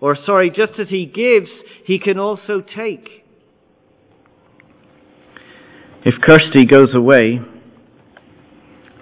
or 0.00 0.16
sorry, 0.26 0.50
just 0.50 0.78
as 0.78 0.88
He 0.88 1.06
gives, 1.06 1.50
He 1.86 1.98
can 1.98 2.18
also 2.18 2.60
take. 2.60 3.08
If 6.04 6.20
Kirsty 6.20 6.64
goes 6.64 6.94
away, 6.94 7.40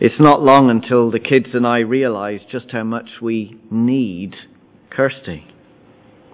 it's 0.00 0.18
not 0.18 0.42
long 0.42 0.70
until 0.70 1.10
the 1.10 1.20
kids 1.20 1.48
and 1.52 1.66
I 1.66 1.80
realize 1.80 2.40
just 2.50 2.70
how 2.72 2.84
much 2.84 3.08
we 3.20 3.60
need 3.70 4.34
Kirsty. 4.90 5.46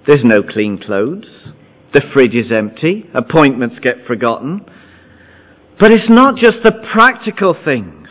There's 0.07 0.25
no 0.25 0.43
clean 0.43 0.81
clothes. 0.81 1.27
The 1.93 2.03
fridge 2.13 2.35
is 2.35 2.53
empty. 2.53 3.11
Appointments 3.13 3.77
get 3.83 4.07
forgotten. 4.07 4.65
But 5.81 5.91
it's 5.91 6.09
not 6.09 6.37
just 6.37 6.59
the 6.63 6.73
practical 6.93 7.57
things. 7.65 8.09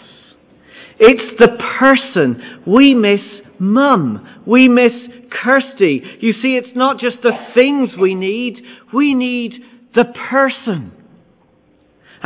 It's 1.00 1.40
the 1.40 1.58
person. 1.80 2.64
We 2.68 2.94
miss 2.94 3.22
mum. 3.58 4.44
We 4.46 4.68
miss 4.68 4.92
Kirsty. 5.32 6.02
You 6.20 6.34
see, 6.34 6.58
it's 6.58 6.76
not 6.76 7.00
just 7.00 7.18
the 7.24 7.32
things 7.58 7.92
we 8.00 8.14
need. 8.14 8.62
We 8.94 9.14
need 9.14 9.54
the 9.96 10.06
person. 10.30 10.92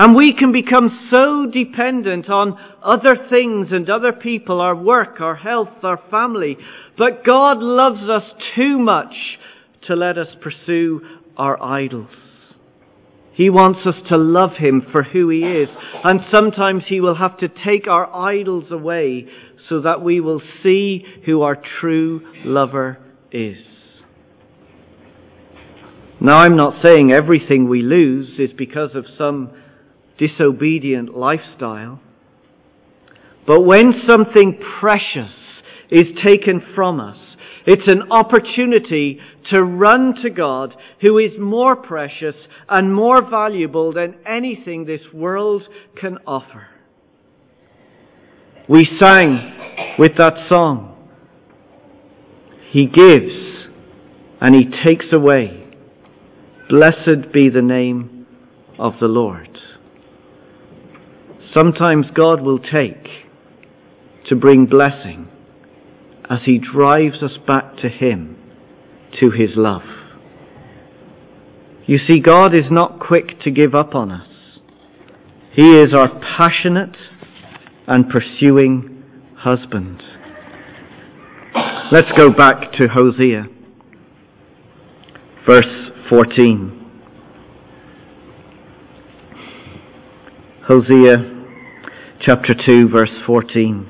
And 0.02 0.16
we 0.16 0.34
can 0.34 0.54
become 0.54 1.10
so 1.14 1.46
dependent 1.46 2.30
on 2.30 2.58
other 2.82 3.18
things 3.30 3.68
and 3.72 3.90
other 3.90 4.14
people, 4.14 4.62
our 4.62 4.74
work, 4.74 5.20
our 5.20 5.36
health, 5.36 5.84
our 5.84 6.00
family. 6.10 6.58
But 6.98 7.26
God 7.26 7.58
loves 7.58 8.04
us 8.10 8.24
too 8.56 8.80
much 8.80 9.14
to 9.88 9.98
let 9.98 10.18
us 10.18 10.30
pursue 10.42 11.02
our 11.36 11.62
idols. 11.62 12.08
He 13.34 13.50
wants 13.50 13.80
us 13.86 13.96
to 14.08 14.16
love 14.16 14.52
Him 14.58 14.88
for 14.90 15.04
who 15.04 15.28
He 15.28 15.40
is. 15.40 15.68
And 16.06 16.22
sometimes 16.34 16.84
He 16.88 17.02
will 17.02 17.16
have 17.16 17.38
to 17.40 17.50
take 17.50 17.90
our 17.90 18.10
idols 18.16 18.72
away 18.72 19.28
so 19.68 19.82
that 19.82 20.02
we 20.02 20.22
will 20.22 20.42
see 20.64 21.04
who 21.26 21.42
our 21.42 21.62
true 21.82 22.22
lover 22.46 23.00
is. 23.34 23.58
Now, 26.22 26.38
I'm 26.38 26.56
not 26.56 26.82
saying 26.86 27.12
everything 27.12 27.68
we 27.68 27.82
lose 27.82 28.40
is 28.40 28.52
because 28.58 28.92
of 28.96 29.04
some 29.18 29.52
disobedient 30.20 31.16
lifestyle. 31.16 32.00
But 33.48 33.62
when 33.62 34.04
something 34.08 34.62
precious 34.80 35.34
is 35.90 36.06
taken 36.24 36.62
from 36.76 37.00
us, 37.00 37.18
it's 37.66 37.92
an 37.92 38.12
opportunity 38.12 39.20
to 39.52 39.64
run 39.64 40.16
to 40.22 40.30
God 40.30 40.76
who 41.02 41.18
is 41.18 41.32
more 41.40 41.76
precious 41.76 42.36
and 42.68 42.94
more 42.94 43.28
valuable 43.28 43.94
than 43.94 44.16
anything 44.26 44.86
this 44.86 45.02
world 45.14 45.64
can 46.00 46.18
offer. 46.26 46.68
We 48.68 48.88
sang 49.02 49.96
with 49.98 50.12
that 50.18 50.48
song. 50.52 50.96
He 52.72 52.86
gives 52.86 53.34
and 54.42 54.56
he 54.56 54.66
takes 54.86 55.06
away. 55.12 55.66
Blessed 56.70 57.34
be 57.34 57.50
the 57.50 57.64
name 57.64 58.28
of 58.78 58.94
the 59.02 59.08
Lord. 59.08 59.60
Sometimes 61.54 62.08
God 62.14 62.42
will 62.42 62.60
take 62.60 63.08
to 64.28 64.36
bring 64.36 64.68
blessing 64.68 65.28
as 66.30 66.42
he 66.46 66.60
drives 66.60 67.24
us 67.24 67.38
back 67.48 67.78
to 67.78 67.90
him 67.90 68.38
to 69.20 69.32
his 69.32 69.52
love. 69.56 69.82
You 71.88 71.98
see, 72.08 72.20
God 72.20 72.54
is 72.54 72.70
not 72.70 73.00
quick 73.00 73.42
to 73.42 73.50
give 73.50 73.74
up 73.74 73.96
on 73.96 74.12
us. 74.12 74.28
He 75.54 75.80
is 75.80 75.92
our 75.92 76.20
passionate 76.38 76.96
and 77.88 78.08
pursuing 78.08 79.04
husband. 79.36 80.04
Let's 81.92 82.12
go 82.16 82.30
back 82.30 82.74
to 82.74 82.88
Hosea, 82.90 83.48
verse 85.48 85.92
14. 86.10 86.76
Hosea 90.68 91.39
chapter 92.30 92.54
2, 92.54 92.90
verse 92.90 93.10
14. 93.26 93.88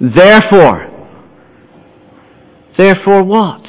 Therefore, 0.00 1.08
therefore 2.76 3.22
what? 3.22 3.62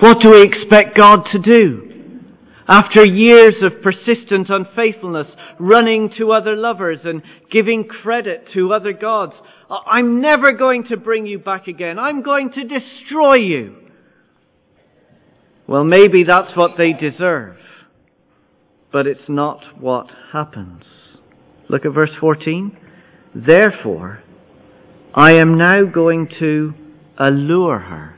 What 0.00 0.22
do 0.22 0.30
we 0.30 0.42
expect 0.42 0.96
God 0.96 1.26
to 1.32 1.38
do? 1.38 2.22
After 2.66 3.04
years 3.04 3.56
of 3.60 3.82
persistent 3.82 4.48
unfaithfulness, 4.48 5.26
running 5.58 6.12
to 6.16 6.32
other 6.32 6.56
lovers 6.56 7.00
and 7.04 7.20
giving 7.50 7.84
credit 7.84 8.46
to 8.54 8.72
other 8.72 8.94
gods, 8.94 9.34
I'm 9.68 10.22
never 10.22 10.52
going 10.52 10.84
to 10.84 10.96
bring 10.96 11.26
you 11.26 11.40
back 11.40 11.68
again. 11.68 11.98
I'm 11.98 12.22
going 12.22 12.52
to 12.52 12.62
destroy 12.64 13.34
you. 13.34 13.76
Well, 15.66 15.84
maybe 15.84 16.24
that's 16.26 16.56
what 16.56 16.78
they 16.78 16.94
deserve, 16.94 17.56
but 18.92 19.06
it's 19.06 19.28
not 19.28 19.62
what 19.80 20.06
happens. 20.32 20.84
Look 21.68 21.84
at 21.84 21.92
verse 21.92 22.10
14. 22.20 22.76
Therefore, 23.34 24.22
I 25.14 25.32
am 25.32 25.58
now 25.58 25.84
going 25.84 26.28
to 26.38 26.74
allure 27.18 27.78
her. 27.78 28.16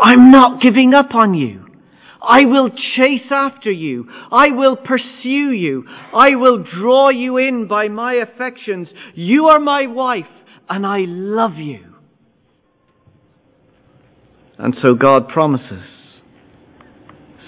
I'm 0.00 0.30
not 0.30 0.60
giving 0.60 0.94
up 0.94 1.14
on 1.14 1.34
you. 1.34 1.66
I 2.20 2.44
will 2.44 2.70
chase 2.70 3.30
after 3.30 3.70
you. 3.70 4.08
I 4.32 4.48
will 4.50 4.76
pursue 4.76 5.52
you. 5.52 5.84
I 6.12 6.30
will 6.34 6.64
draw 6.64 7.10
you 7.10 7.38
in 7.38 7.68
by 7.68 7.88
my 7.88 8.14
affections. 8.14 8.88
You 9.14 9.46
are 9.48 9.60
my 9.60 9.86
wife 9.86 10.26
and 10.68 10.84
I 10.84 11.04
love 11.06 11.56
you. 11.56 11.94
And 14.58 14.76
so 14.82 14.94
God 14.94 15.28
promises 15.28 15.84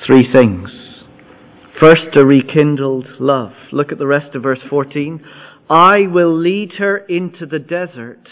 three 0.07 0.33
things. 0.33 0.71
First, 1.81 2.14
a 2.14 2.27
rekindled 2.27 3.07
love. 3.19 3.53
Look 3.73 3.90
at 3.90 3.97
the 3.97 4.07
rest 4.07 4.35
of 4.35 4.43
verse 4.43 4.61
14. 4.69 5.25
I 5.71 6.01
will 6.12 6.38
lead 6.38 6.73
her 6.73 6.99
into 6.99 7.47
the 7.47 7.59
desert 7.59 8.29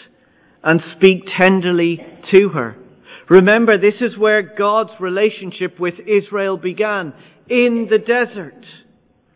and 0.63 0.83
speak 0.95 1.23
tenderly 1.39 1.99
to 2.35 2.51
her. 2.51 2.77
Remember, 3.31 3.79
this 3.79 4.03
is 4.03 4.19
where 4.19 4.43
God's 4.43 4.91
relationship 5.01 5.81
with 5.81 5.95
Israel 6.07 6.59
began, 6.59 7.15
in 7.49 7.89
the 7.91 7.97
desert 7.97 8.67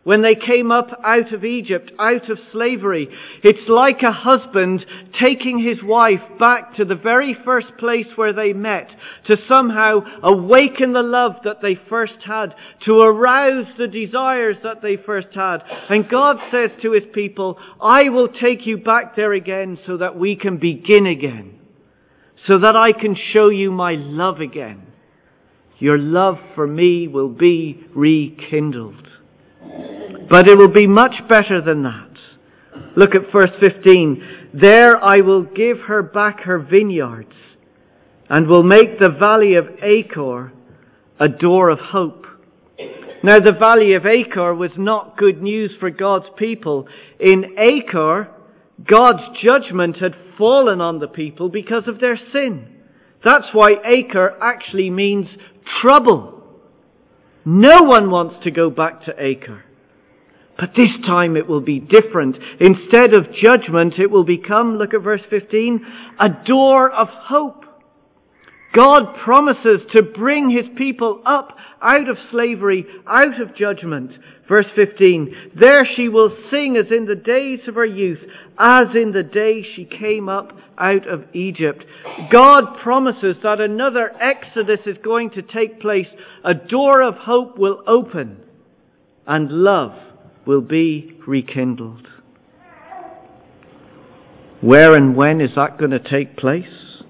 when 0.03 0.21
they 0.21 0.35
came 0.35 0.71
up 0.71 0.87
out 1.03 1.33
of 1.33 1.45
Egypt, 1.45 1.91
out 1.97 2.29
of 2.29 2.37
slavery. 2.51 3.07
It's 3.41 3.69
like 3.69 4.01
a 4.03 4.11
husband 4.11 4.85
taking 5.23 5.59
his 5.59 5.81
wife 5.81 6.21
back 6.39 6.75
to 6.75 6.85
the 6.85 6.95
very 6.95 7.35
first 7.45 7.67
place 7.79 8.07
where 8.15 8.33
they 8.33 8.51
met 8.51 8.89
to 9.27 9.37
somehow 9.49 10.01
awaken 10.21 10.91
the 10.91 11.01
love 11.01 11.35
that 11.45 11.61
they 11.61 11.77
first 11.89 12.21
had, 12.25 12.53
to 12.85 12.99
arouse 12.99 13.67
the 13.77 13.87
desires 13.87 14.57
that 14.63 14.81
they 14.81 14.97
first 14.97 15.29
had. 15.33 15.59
And 15.89 16.09
God 16.09 16.37
says 16.51 16.71
to 16.81 16.91
his 16.91 17.03
people, 17.13 17.57
I 17.81 18.09
will 18.09 18.27
take 18.27 18.65
you 18.65 18.77
back 18.77 19.15
there 19.15 19.33
again 19.33 19.79
so 19.87 19.97
that 19.97 20.17
we 20.17 20.35
can 20.35 20.57
begin 20.57 21.07
again, 21.07 21.59
so 22.45 22.59
that 22.59 22.75
I 22.75 22.91
can 22.91 23.15
show 23.31 23.47
you 23.47 23.71
my 23.71 23.93
love 23.97 24.41
again. 24.41 24.87
Your 25.79 25.97
love 25.97 26.35
for 26.55 26.67
me 26.67 27.07
will 27.07 27.29
be 27.29 27.85
rekindled. 27.95 29.02
But 30.29 30.49
it 30.49 30.57
will 30.57 30.71
be 30.71 30.87
much 30.87 31.15
better 31.29 31.61
than 31.61 31.83
that. 31.83 32.09
Look 32.95 33.15
at 33.15 33.31
verse 33.31 33.51
15. 33.59 34.49
There 34.53 35.03
I 35.03 35.21
will 35.21 35.43
give 35.43 35.79
her 35.87 36.01
back 36.03 36.41
her 36.41 36.59
vineyards 36.59 37.33
and 38.29 38.47
will 38.47 38.63
make 38.63 38.99
the 38.99 39.09
valley 39.09 39.55
of 39.55 39.65
Achor 39.81 40.51
a 41.19 41.27
door 41.27 41.69
of 41.69 41.79
hope. 41.79 42.25
Now 43.23 43.39
the 43.39 43.53
valley 43.57 43.93
of 43.93 44.05
Achor 44.05 44.53
was 44.53 44.71
not 44.77 45.17
good 45.17 45.41
news 45.41 45.71
for 45.79 45.89
God's 45.89 46.25
people. 46.37 46.87
In 47.19 47.55
Achor, 47.57 48.29
God's 48.83 49.39
judgment 49.41 49.97
had 49.97 50.15
fallen 50.37 50.81
on 50.81 50.99
the 50.99 51.07
people 51.07 51.49
because 51.49 51.87
of 51.87 51.99
their 51.99 52.19
sin. 52.31 52.67
That's 53.23 53.47
why 53.53 53.69
Achor 53.85 54.37
actually 54.41 54.89
means 54.89 55.27
trouble. 55.81 56.32
No 57.45 57.79
one 57.81 58.09
wants 58.09 58.43
to 58.43 58.51
go 58.51 58.69
back 58.69 59.05
to 59.05 59.13
Achor. 59.17 59.63
But 60.57 60.69
this 60.77 60.91
time 61.05 61.35
it 61.35 61.47
will 61.47 61.61
be 61.61 61.79
different. 61.79 62.37
Instead 62.59 63.17
of 63.17 63.33
judgment, 63.33 63.95
it 63.97 64.11
will 64.11 64.23
become, 64.23 64.77
look 64.77 64.93
at 64.93 65.01
verse 65.01 65.21
15, 65.29 65.85
a 66.19 66.29
door 66.45 66.91
of 66.91 67.07
hope. 67.09 67.65
God 68.75 69.15
promises 69.23 69.81
to 69.95 70.01
bring 70.01 70.49
his 70.49 70.65
people 70.77 71.21
up 71.25 71.55
out 71.81 72.09
of 72.09 72.17
slavery, 72.31 72.85
out 73.07 73.39
of 73.39 73.55
judgment. 73.55 74.11
Verse 74.47 74.65
15, 74.75 75.51
there 75.59 75.87
she 75.95 76.09
will 76.09 76.35
sing 76.49 76.75
as 76.77 76.91
in 76.91 77.05
the 77.05 77.15
days 77.15 77.59
of 77.67 77.75
her 77.75 77.85
youth, 77.85 78.19
as 78.57 78.87
in 78.95 79.11
the 79.11 79.23
day 79.23 79.63
she 79.75 79.85
came 79.85 80.29
up 80.29 80.51
out 80.77 81.07
of 81.07 81.23
Egypt. 81.33 81.83
God 82.31 82.77
promises 82.81 83.35
that 83.43 83.59
another 83.59 84.11
exodus 84.19 84.79
is 84.85 84.97
going 85.03 85.31
to 85.31 85.41
take 85.41 85.81
place. 85.81 86.07
A 86.43 86.53
door 86.53 87.01
of 87.01 87.15
hope 87.15 87.57
will 87.57 87.81
open 87.87 88.37
and 89.25 89.49
love 89.51 89.93
will 90.45 90.61
be 90.61 91.17
rekindled. 91.27 92.07
Where 94.61 94.95
and 94.95 95.15
when 95.15 95.41
is 95.41 95.51
that 95.55 95.77
going 95.77 95.91
to 95.91 95.99
take 95.99 96.37
place? 96.37 97.01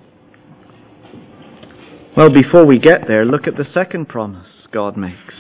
Well, 2.16 2.30
before 2.30 2.66
we 2.66 2.78
get 2.78 3.08
there, 3.08 3.26
look 3.26 3.48
at 3.48 3.58
the 3.58 3.66
second 3.74 4.08
promise 4.08 4.48
God 4.72 4.98
makes. 4.98 5.34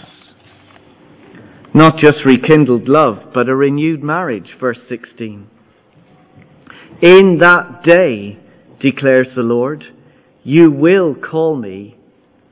Not 1.73 1.97
just 1.97 2.25
rekindled 2.25 2.87
love, 2.87 3.31
but 3.33 3.49
a 3.49 3.55
renewed 3.55 4.03
marriage, 4.03 4.57
verse 4.59 4.77
16. 4.89 5.49
In 7.03 7.39
that 7.41 7.83
day, 7.83 8.39
declares 8.79 9.27
the 9.35 9.41
Lord, 9.41 9.83
you 10.41 10.71
will 10.71 11.13
call 11.13 11.53
me 11.53 11.97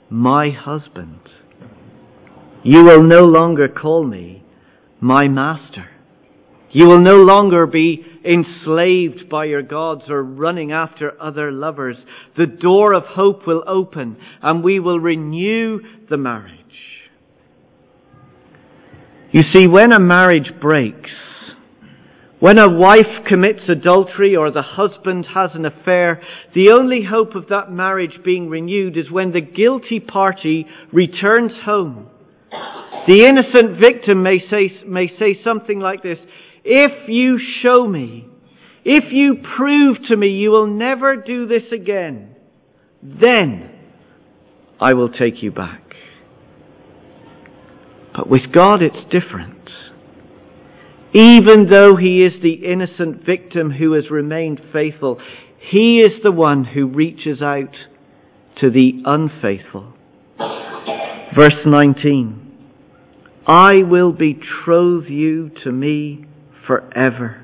my 0.09 0.49
husband. 0.49 1.21
You 2.61 2.83
will 2.83 3.01
no 3.01 3.21
longer 3.21 3.69
call 3.69 4.03
me 4.03 4.43
my 4.99 5.29
master. 5.29 5.89
You 6.69 6.87
will 6.89 6.99
no 6.99 7.15
longer 7.15 7.65
be 7.65 8.05
enslaved 8.25 9.29
by 9.29 9.45
your 9.45 9.61
gods 9.61 10.03
or 10.09 10.21
running 10.21 10.73
after 10.73 11.13
other 11.21 11.49
lovers. 11.49 11.95
The 12.35 12.45
door 12.45 12.91
of 12.91 13.03
hope 13.05 13.47
will 13.47 13.63
open 13.65 14.17
and 14.41 14.65
we 14.65 14.81
will 14.81 14.99
renew 14.99 15.79
the 16.09 16.17
marriage. 16.17 16.57
You 19.31 19.43
see, 19.53 19.65
when 19.65 19.93
a 19.93 19.99
marriage 19.99 20.51
breaks, 20.59 21.09
when 22.41 22.57
a 22.57 22.67
wife 22.67 23.23
commits 23.27 23.61
adultery 23.69 24.35
or 24.35 24.49
the 24.49 24.63
husband 24.63 25.27
has 25.31 25.51
an 25.53 25.63
affair, 25.63 26.23
the 26.55 26.71
only 26.71 27.03
hope 27.07 27.35
of 27.35 27.49
that 27.49 27.71
marriage 27.71 28.17
being 28.25 28.49
renewed 28.49 28.97
is 28.97 29.11
when 29.11 29.31
the 29.31 29.41
guilty 29.41 29.99
party 29.99 30.65
returns 30.91 31.51
home. 31.63 32.09
The 33.07 33.25
innocent 33.25 33.79
victim 33.79 34.23
may 34.23 34.39
say, 34.49 34.73
may 34.87 35.07
say 35.19 35.39
something 35.43 35.79
like 35.79 36.01
this, 36.01 36.17
if 36.63 37.07
you 37.07 37.39
show 37.61 37.87
me, 37.87 38.27
if 38.83 39.13
you 39.13 39.43
prove 39.55 39.97
to 40.07 40.17
me 40.17 40.29
you 40.29 40.49
will 40.49 40.65
never 40.65 41.15
do 41.17 41.45
this 41.45 41.71
again, 41.71 42.35
then 43.03 43.69
I 44.79 44.93
will 44.93 45.09
take 45.09 45.43
you 45.43 45.51
back. 45.51 45.93
But 48.15 48.27
with 48.27 48.51
God 48.51 48.81
it's 48.81 49.11
different. 49.11 49.69
Even 51.13 51.67
though 51.69 51.95
He 51.95 52.19
is 52.19 52.41
the 52.41 52.65
innocent 52.65 53.25
victim 53.25 53.71
who 53.71 53.93
has 53.93 54.09
remained 54.09 54.61
faithful, 54.71 55.19
He 55.59 55.99
is 55.99 56.21
the 56.23 56.31
one 56.31 56.63
who 56.63 56.87
reaches 56.87 57.41
out 57.41 57.75
to 58.59 58.69
the 58.69 59.01
unfaithful. 59.05 59.93
Verse 61.35 61.65
19. 61.65 62.51
I 63.47 63.73
will 63.83 64.11
betroth 64.11 65.09
you 65.09 65.51
to 65.63 65.71
me 65.71 66.25
forever. 66.67 67.43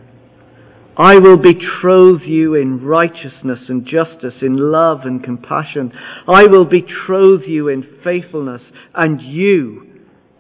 I 0.96 1.18
will 1.18 1.38
betroth 1.38 2.22
you 2.24 2.56
in 2.56 2.84
righteousness 2.84 3.60
and 3.68 3.86
justice, 3.86 4.34
in 4.42 4.58
love 4.58 5.02
and 5.04 5.24
compassion. 5.24 5.92
I 6.28 6.46
will 6.48 6.66
betroth 6.66 7.44
you 7.46 7.68
in 7.68 7.86
faithfulness, 8.04 8.62
and 8.96 9.22
you 9.22 9.88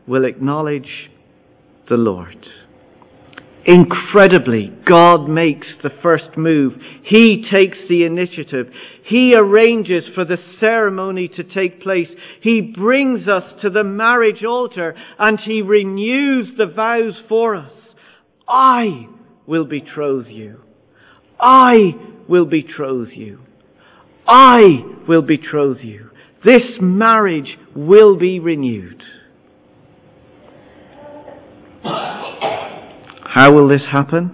will 0.07 0.25
acknowledge 0.25 1.11
the 1.89 1.97
Lord. 1.97 2.47
Incredibly, 3.67 4.71
God 4.89 5.27
makes 5.27 5.67
the 5.83 5.89
first 6.01 6.37
move. 6.37 6.75
He 7.03 7.45
takes 7.53 7.77
the 7.89 8.05
initiative. 8.05 8.67
He 9.03 9.33
arranges 9.37 10.05
for 10.15 10.23
the 10.23 10.37
ceremony 10.61 11.27
to 11.35 11.43
take 11.43 11.81
place. 11.81 12.07
He 12.41 12.61
brings 12.61 13.27
us 13.27 13.43
to 13.61 13.69
the 13.69 13.83
marriage 13.83 14.45
altar 14.45 14.95
and 15.19 15.37
He 15.41 15.61
renews 15.61 16.47
the 16.57 16.67
vows 16.73 17.21
for 17.27 17.57
us. 17.57 17.73
I 18.47 19.07
will 19.45 19.65
betroth 19.65 20.27
you. 20.29 20.61
I 21.37 21.73
will 22.29 22.45
betroth 22.45 23.09
you. 23.11 23.41
I 24.25 24.59
will 25.09 25.23
betroth 25.23 25.83
you. 25.83 26.11
This 26.45 26.63
marriage 26.79 27.57
will 27.75 28.15
be 28.17 28.39
renewed. 28.39 29.03
How 33.37 33.53
will 33.53 33.67
this 33.67 33.83
happen? 33.91 34.31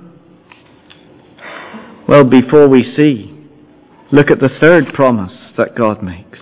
Well, 2.08 2.24
before 2.24 2.70
we 2.70 2.96
see, 2.98 3.38
look 4.14 4.32
at 4.32 4.40
the 4.40 4.58
third 4.62 4.94
promise 4.94 5.34
that 5.58 5.76
God 5.76 6.02
makes. 6.02 6.40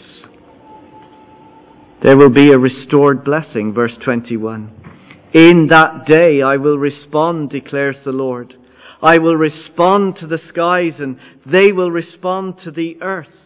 There 2.04 2.15
will 2.15 2.30
be 2.30 2.52
a 2.52 2.60
restored 2.60 3.24
blessing, 3.24 3.74
verse 3.74 3.93
21. 4.06 4.71
In 5.34 5.69
that 5.71 6.06
day 6.08 6.43
I 6.43 6.58
will 6.58 6.78
respond, 6.78 7.50
declares 7.50 7.95
the 8.06 8.12
Lord. 8.12 8.54
I 9.02 9.17
will 9.17 9.38
respond 9.38 10.17
to 10.19 10.28
the 10.28 10.39
skies 10.50 11.00
and 11.00 11.17
they 11.43 11.71
will 11.71 11.89
respond 11.89 12.60
to 12.63 12.69
the 12.69 13.02
earth. 13.02 13.41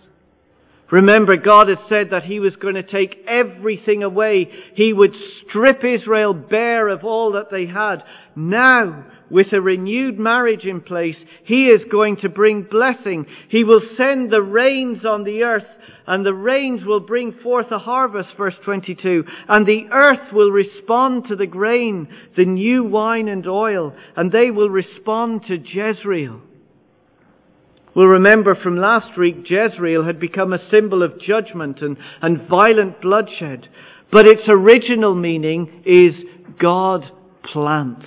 Remember, 0.91 1.35
God 1.35 1.67
had 1.67 1.79
said 1.89 2.11
that 2.11 2.23
He 2.23 2.39
was 2.39 2.55
going 2.57 2.75
to 2.75 2.83
take 2.83 3.25
everything 3.27 4.03
away. 4.03 4.49
He 4.75 4.93
would 4.93 5.15
strip 5.47 5.83
Israel 5.83 6.33
bare 6.33 6.87
of 6.87 7.03
all 7.03 7.33
that 7.33 7.49
they 7.49 7.65
had. 7.65 8.03
Now, 8.35 9.05
with 9.31 9.47
a 9.53 9.61
renewed 9.61 10.19
marriage 10.19 10.65
in 10.65 10.81
place, 10.81 11.15
He 11.45 11.65
is 11.65 11.81
going 11.91 12.17
to 12.17 12.29
bring 12.29 12.67
blessing. 12.69 13.25
He 13.49 13.63
will 13.63 13.81
send 13.97 14.31
the 14.31 14.43
rains 14.43 15.05
on 15.05 15.23
the 15.23 15.43
earth 15.43 15.63
and 16.07 16.25
the 16.25 16.33
rains 16.33 16.85
will 16.85 16.99
bring 16.99 17.33
forth 17.41 17.71
a 17.71 17.79
harvest, 17.79 18.29
verse 18.37 18.55
22, 18.63 19.23
and 19.47 19.65
the 19.65 19.87
earth 19.91 20.31
will 20.31 20.51
respond 20.51 21.25
to 21.27 21.35
the 21.35 21.47
grain, 21.47 22.07
the 22.37 22.45
new 22.45 22.83
wine 22.83 23.27
and 23.27 23.47
oil, 23.47 23.93
and 24.15 24.31
they 24.31 24.51
will 24.51 24.69
respond 24.69 25.41
to 25.47 25.57
Jezreel. 25.57 26.41
We'll 27.95 28.07
remember 28.07 28.55
from 28.55 28.77
last 28.77 29.17
week, 29.17 29.49
Jezreel 29.49 30.03
had 30.03 30.19
become 30.19 30.51
a 30.51 30.69
symbol 30.69 31.01
of 31.01 31.19
judgment 31.19 31.81
and, 31.81 31.97
and 32.21 32.47
violent 32.49 33.01
bloodshed, 33.01 33.69
but 34.11 34.27
its 34.27 34.41
original 34.49 35.15
meaning 35.15 35.83
is 35.85 36.13
God 36.59 37.05
plants. 37.53 38.05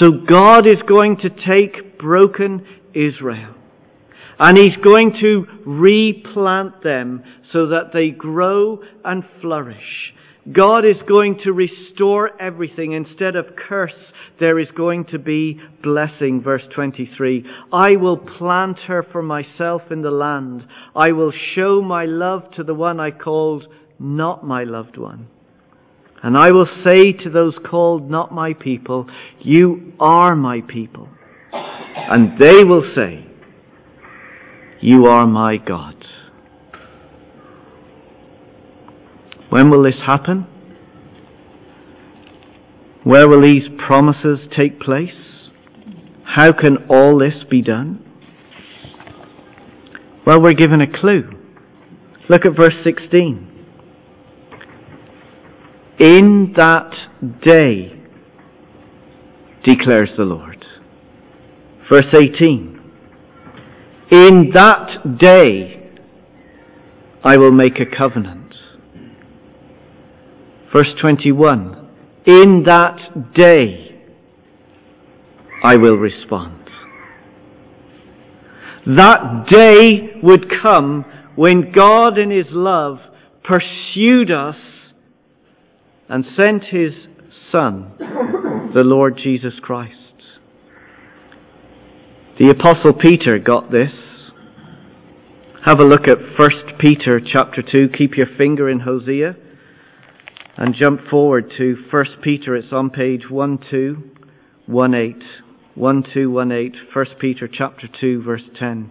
So 0.00 0.10
God 0.10 0.66
is 0.66 0.82
going 0.88 1.18
to 1.18 1.30
take 1.30 1.98
broken 1.98 2.66
Israel 2.94 3.54
and 4.40 4.56
He's 4.56 4.76
going 4.82 5.16
to 5.20 5.46
replant 5.66 6.82
them 6.82 7.22
so 7.52 7.68
that 7.68 7.92
they 7.92 8.08
grow 8.08 8.80
and 9.04 9.22
flourish. 9.40 10.14
God 10.50 10.86
is 10.86 10.96
going 11.06 11.40
to 11.44 11.52
restore 11.52 12.30
everything. 12.40 12.92
Instead 12.92 13.36
of 13.36 13.56
curse, 13.68 13.92
there 14.38 14.58
is 14.58 14.68
going 14.74 15.04
to 15.06 15.18
be 15.18 15.60
blessing. 15.82 16.40
Verse 16.42 16.62
23. 16.74 17.44
I 17.72 17.96
will 17.96 18.16
plant 18.16 18.78
her 18.86 19.04
for 19.12 19.22
myself 19.22 19.82
in 19.90 20.02
the 20.02 20.10
land. 20.10 20.64
I 20.96 21.12
will 21.12 21.32
show 21.54 21.82
my 21.82 22.06
love 22.06 22.50
to 22.56 22.64
the 22.64 22.74
one 22.74 22.98
I 23.00 23.10
called 23.10 23.66
not 23.98 24.44
my 24.44 24.64
loved 24.64 24.96
one. 24.96 25.28
And 26.22 26.36
I 26.36 26.50
will 26.50 26.68
say 26.86 27.12
to 27.12 27.30
those 27.30 27.54
called 27.70 28.10
not 28.10 28.32
my 28.32 28.54
people, 28.54 29.06
You 29.40 29.92
are 30.00 30.34
my 30.34 30.62
people. 30.66 31.08
And 31.52 32.38
they 32.38 32.64
will 32.64 32.90
say, 32.94 33.26
You 34.80 35.06
are 35.06 35.26
my 35.26 35.56
God. 35.58 36.04
When 39.50 39.70
will 39.70 39.82
this 39.82 40.00
happen? 40.06 40.46
Where 43.04 43.28
will 43.28 43.42
these 43.42 43.68
promises 43.86 44.40
take 44.58 44.80
place? 44.80 45.10
How 46.24 46.52
can 46.52 46.76
all 46.88 47.18
this 47.18 47.44
be 47.48 47.60
done? 47.60 48.04
Well, 50.26 50.40
we're 50.40 50.52
given 50.52 50.80
a 50.80 50.86
clue. 50.86 51.28
Look 52.28 52.46
at 52.46 52.56
verse 52.56 52.74
16. 52.84 53.48
In 55.98 56.54
that 56.56 56.92
day, 57.42 58.00
declares 59.64 60.10
the 60.16 60.24
Lord. 60.24 60.64
Verse 61.90 62.06
18. 62.14 62.80
In 64.12 64.50
that 64.54 65.18
day, 65.18 65.90
I 67.24 67.36
will 67.36 67.50
make 67.50 67.80
a 67.80 67.84
covenant. 67.86 68.39
Verse 70.74 70.92
21. 71.00 71.88
In 72.26 72.62
that 72.66 73.34
day, 73.34 74.00
I 75.64 75.76
will 75.76 75.96
respond. 75.96 76.68
That 78.86 79.46
day 79.50 80.10
would 80.22 80.46
come 80.62 81.04
when 81.34 81.72
God 81.72 82.18
in 82.18 82.30
His 82.30 82.46
love 82.50 82.98
pursued 83.42 84.30
us 84.30 84.56
and 86.08 86.24
sent 86.40 86.64
His 86.64 86.92
Son, 87.50 87.94
the 88.72 88.82
Lord 88.82 89.18
Jesus 89.22 89.54
Christ. 89.60 89.94
The 92.38 92.50
Apostle 92.50 92.94
Peter 92.94 93.38
got 93.38 93.70
this. 93.70 93.92
Have 95.66 95.80
a 95.80 95.84
look 95.84 96.08
at 96.08 96.38
1 96.38 96.78
Peter 96.78 97.20
chapter 97.20 97.60
2. 97.60 97.90
Keep 97.96 98.16
your 98.16 98.28
finger 98.38 98.70
in 98.70 98.80
Hosea 98.80 99.36
and 100.56 100.74
jump 100.74 101.00
forward 101.08 101.52
to 101.58 101.76
1 101.90 102.04
Peter. 102.22 102.54
It's 102.56 102.72
on 102.72 102.90
page 102.90 103.30
1218. 103.30 105.22
1218, 105.74 106.72
1 106.92 107.06
Peter 107.18 107.48
chapter 107.48 107.88
2 108.00 108.22
verse 108.22 108.42
10. 108.58 108.90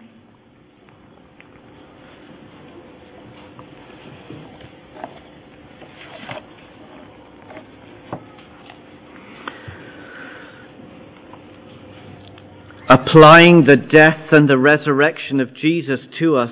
applying 12.89 13.65
the 13.65 13.75
death 13.75 14.31
and 14.31 14.49
the 14.49 14.57
resurrection 14.57 15.39
of 15.39 15.55
Jesus 15.55 15.99
to 16.17 16.35
us, 16.35 16.51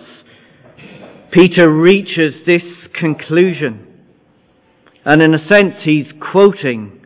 Peter 1.32 1.72
reaches 1.72 2.36
this 2.46 2.62
conclusion. 2.94 3.87
And 5.10 5.22
in 5.22 5.34
a 5.34 5.48
sense, 5.48 5.76
he's 5.86 6.08
quoting 6.20 7.00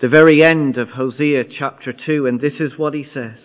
the 0.00 0.06
very 0.06 0.44
end 0.44 0.78
of 0.78 0.90
Hosea 0.90 1.42
chapter 1.58 1.92
2, 1.92 2.24
and 2.24 2.40
this 2.40 2.52
is 2.60 2.78
what 2.78 2.94
he 2.94 3.04
says. 3.12 3.38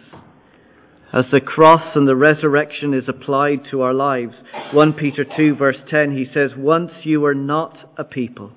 As 1.12 1.26
the 1.32 1.42
cross 1.42 1.96
and 1.96 2.08
the 2.08 2.16
resurrection 2.16 2.94
is 2.94 3.06
applied 3.10 3.62
to 3.72 3.82
our 3.82 3.96
lives, 3.96 4.36
1 4.72 4.94
Peter 4.94 5.26
2 5.26 5.56
verse 5.56 5.78
10, 5.90 6.16
he 6.16 6.28
says, 6.32 6.52
Once 6.56 6.92
you 7.02 7.22
were 7.22 7.34
not 7.34 7.76
a 7.98 8.04
people, 8.04 8.52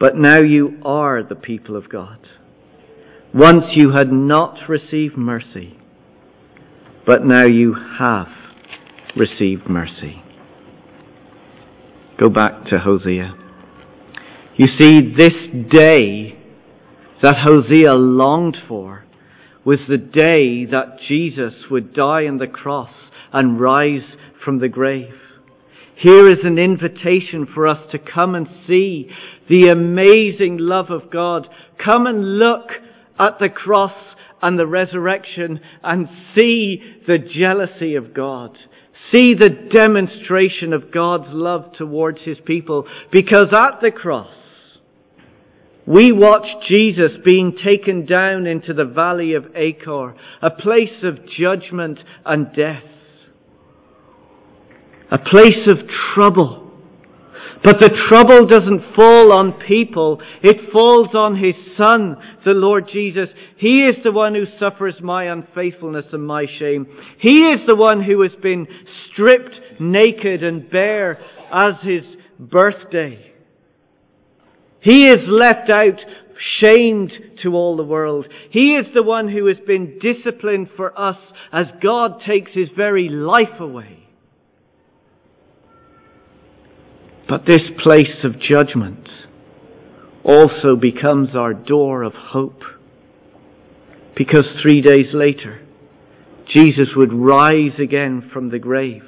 but 0.00 0.16
now 0.16 0.40
you 0.40 0.80
are 0.86 1.22
the 1.22 1.34
people 1.34 1.76
of 1.76 1.90
God. 1.90 2.26
Once 3.34 3.64
you 3.74 3.92
had 3.94 4.10
not 4.10 4.70
received 4.70 5.18
mercy, 5.18 5.78
but 7.06 7.26
now 7.26 7.46
you 7.46 7.76
have 7.98 8.28
received 9.14 9.68
mercy. 9.68 10.22
Go 12.18 12.30
back 12.30 12.64
to 12.70 12.78
Hosea. 12.78 13.34
You 14.58 14.66
see, 14.76 15.14
this 15.16 15.68
day 15.70 16.36
that 17.22 17.36
Hosea 17.46 17.92
longed 17.92 18.56
for 18.66 19.04
was 19.64 19.78
the 19.88 19.98
day 19.98 20.64
that 20.64 20.98
Jesus 21.06 21.54
would 21.70 21.94
die 21.94 22.26
on 22.26 22.38
the 22.38 22.48
cross 22.48 22.90
and 23.32 23.60
rise 23.60 24.16
from 24.44 24.58
the 24.58 24.68
grave. 24.68 25.14
Here 25.94 26.26
is 26.26 26.40
an 26.42 26.58
invitation 26.58 27.46
for 27.54 27.68
us 27.68 27.78
to 27.92 28.00
come 28.00 28.34
and 28.34 28.48
see 28.66 29.08
the 29.48 29.68
amazing 29.68 30.58
love 30.58 30.90
of 30.90 31.08
God. 31.12 31.46
Come 31.84 32.08
and 32.08 32.40
look 32.40 32.70
at 33.16 33.38
the 33.38 33.50
cross 33.50 33.92
and 34.42 34.58
the 34.58 34.66
resurrection 34.66 35.60
and 35.84 36.08
see 36.36 36.82
the 37.06 37.18
jealousy 37.18 37.94
of 37.94 38.12
God. 38.12 38.58
See 39.12 39.34
the 39.34 39.50
demonstration 39.72 40.72
of 40.72 40.90
God's 40.92 41.28
love 41.28 41.74
towards 41.78 42.18
His 42.24 42.38
people. 42.44 42.88
Because 43.12 43.52
at 43.52 43.80
the 43.80 43.92
cross, 43.92 44.30
we 45.88 46.12
watch 46.12 46.46
Jesus 46.68 47.12
being 47.24 47.56
taken 47.64 48.04
down 48.04 48.46
into 48.46 48.74
the 48.74 48.84
valley 48.84 49.32
of 49.32 49.56
Achor, 49.56 50.14
a 50.42 50.50
place 50.50 51.02
of 51.02 51.26
judgment 51.26 51.98
and 52.26 52.54
death, 52.54 52.82
a 55.10 55.16
place 55.16 55.66
of 55.66 55.88
trouble. 56.14 56.70
But 57.64 57.80
the 57.80 57.88
trouble 58.06 58.46
doesn't 58.46 58.94
fall 58.94 59.32
on 59.32 59.60
people, 59.66 60.20
it 60.42 60.70
falls 60.74 61.14
on 61.14 61.42
His 61.42 61.54
Son, 61.78 62.18
the 62.44 62.50
Lord 62.50 62.90
Jesus. 62.92 63.30
He 63.56 63.80
is 63.80 63.96
the 64.04 64.12
one 64.12 64.34
who 64.34 64.44
suffers 64.60 64.96
my 65.02 65.32
unfaithfulness 65.32 66.04
and 66.12 66.26
my 66.26 66.44
shame. 66.58 66.86
He 67.18 67.46
is 67.46 67.60
the 67.66 67.76
one 67.76 68.02
who 68.02 68.20
has 68.24 68.32
been 68.42 68.66
stripped 69.10 69.58
naked 69.80 70.44
and 70.44 70.68
bare 70.70 71.18
as 71.50 71.76
His 71.82 72.04
birthday. 72.38 73.27
He 74.88 75.06
is 75.06 75.18
left 75.28 75.68
out 75.68 76.00
shamed 76.62 77.12
to 77.42 77.52
all 77.52 77.76
the 77.76 77.84
world. 77.84 78.26
He 78.50 78.72
is 78.72 78.86
the 78.94 79.02
one 79.02 79.28
who 79.28 79.44
has 79.44 79.58
been 79.66 79.98
disciplined 79.98 80.68
for 80.78 80.98
us 80.98 81.18
as 81.52 81.66
God 81.82 82.22
takes 82.26 82.52
His 82.54 82.70
very 82.74 83.10
life 83.10 83.60
away. 83.60 84.08
But 87.28 87.44
this 87.44 87.60
place 87.82 88.24
of 88.24 88.40
judgment 88.40 89.06
also 90.24 90.74
becomes 90.74 91.36
our 91.36 91.52
door 91.52 92.02
of 92.02 92.14
hope. 92.14 92.62
Because 94.16 94.46
three 94.62 94.80
days 94.80 95.12
later, 95.12 95.60
Jesus 96.48 96.88
would 96.96 97.12
rise 97.12 97.78
again 97.78 98.30
from 98.32 98.48
the 98.48 98.58
grave. 98.58 99.02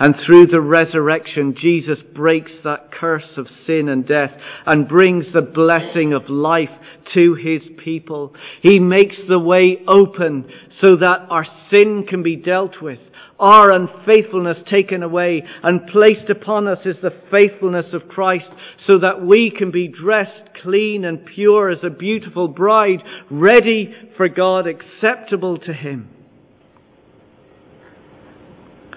And 0.00 0.14
through 0.26 0.48
the 0.48 0.60
resurrection, 0.60 1.54
Jesus 1.60 1.98
breaks 2.14 2.50
that 2.64 2.90
curse 2.92 3.36
of 3.36 3.46
sin 3.66 3.88
and 3.88 4.06
death 4.06 4.32
and 4.66 4.88
brings 4.88 5.26
the 5.32 5.42
blessing 5.42 6.12
of 6.12 6.28
life 6.28 6.70
to 7.14 7.34
his 7.34 7.62
people. 7.84 8.34
He 8.62 8.78
makes 8.80 9.16
the 9.28 9.38
way 9.38 9.78
open 9.86 10.50
so 10.84 10.96
that 10.96 11.26
our 11.30 11.46
sin 11.70 12.06
can 12.08 12.22
be 12.22 12.36
dealt 12.36 12.82
with 12.82 12.98
our 13.40 13.72
unfaithfulness 13.72 14.58
taken 14.70 15.02
away 15.02 15.42
and 15.62 15.88
placed 15.90 16.28
upon 16.28 16.68
us 16.68 16.78
is 16.84 16.96
the 17.02 17.14
faithfulness 17.30 17.86
of 17.94 18.06
Christ 18.06 18.44
so 18.86 18.98
that 18.98 19.24
we 19.24 19.50
can 19.50 19.70
be 19.70 19.88
dressed 19.88 20.50
clean 20.62 21.06
and 21.06 21.24
pure 21.24 21.70
as 21.70 21.78
a 21.82 21.88
beautiful 21.88 22.48
bride, 22.48 23.02
ready 23.30 23.94
for 24.18 24.28
God, 24.28 24.66
acceptable 24.66 25.56
to 25.58 25.72
Him. 25.72 26.10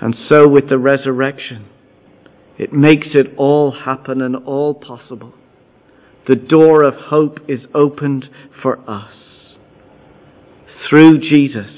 And 0.04 0.18
so 0.28 0.50
with 0.50 0.68
the 0.68 0.78
resurrection, 0.78 1.66
it 2.58 2.74
makes 2.74 3.08
it 3.14 3.28
all 3.38 3.72
happen 3.72 4.22
and 4.22 4.36
all 4.36 4.74
possible. 4.74 5.34
The 6.28 6.36
door 6.36 6.84
of 6.84 6.94
hope 6.94 7.38
is 7.48 7.62
opened 7.74 8.26
for 8.62 8.80
us. 8.90 9.14
Through 10.90 11.22
Jesus, 11.22 11.72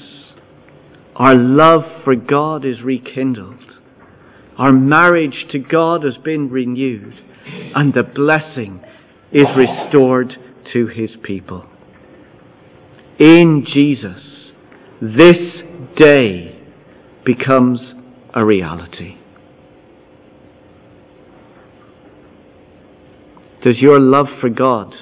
our 1.14 1.36
love 1.36 1.82
for 2.02 2.16
God 2.16 2.64
is 2.64 2.82
rekindled. 2.82 3.62
Our 4.58 4.72
marriage 4.72 5.46
to 5.52 5.60
God 5.60 6.02
has 6.02 6.16
been 6.24 6.50
renewed. 6.50 7.14
And 7.76 7.94
the 7.94 8.02
blessing 8.02 8.82
is 9.30 9.46
restored 9.56 10.32
to 10.72 10.88
His 10.88 11.10
people. 11.22 11.64
In 13.20 13.64
Jesus, 13.72 14.50
this 15.00 15.62
day 15.96 16.60
becomes 17.24 17.80
a 18.36 18.44
reality. 18.44 19.16
Does 23.64 23.78
your 23.78 23.98
love 23.98 24.26
for 24.40 24.50
God 24.50 24.94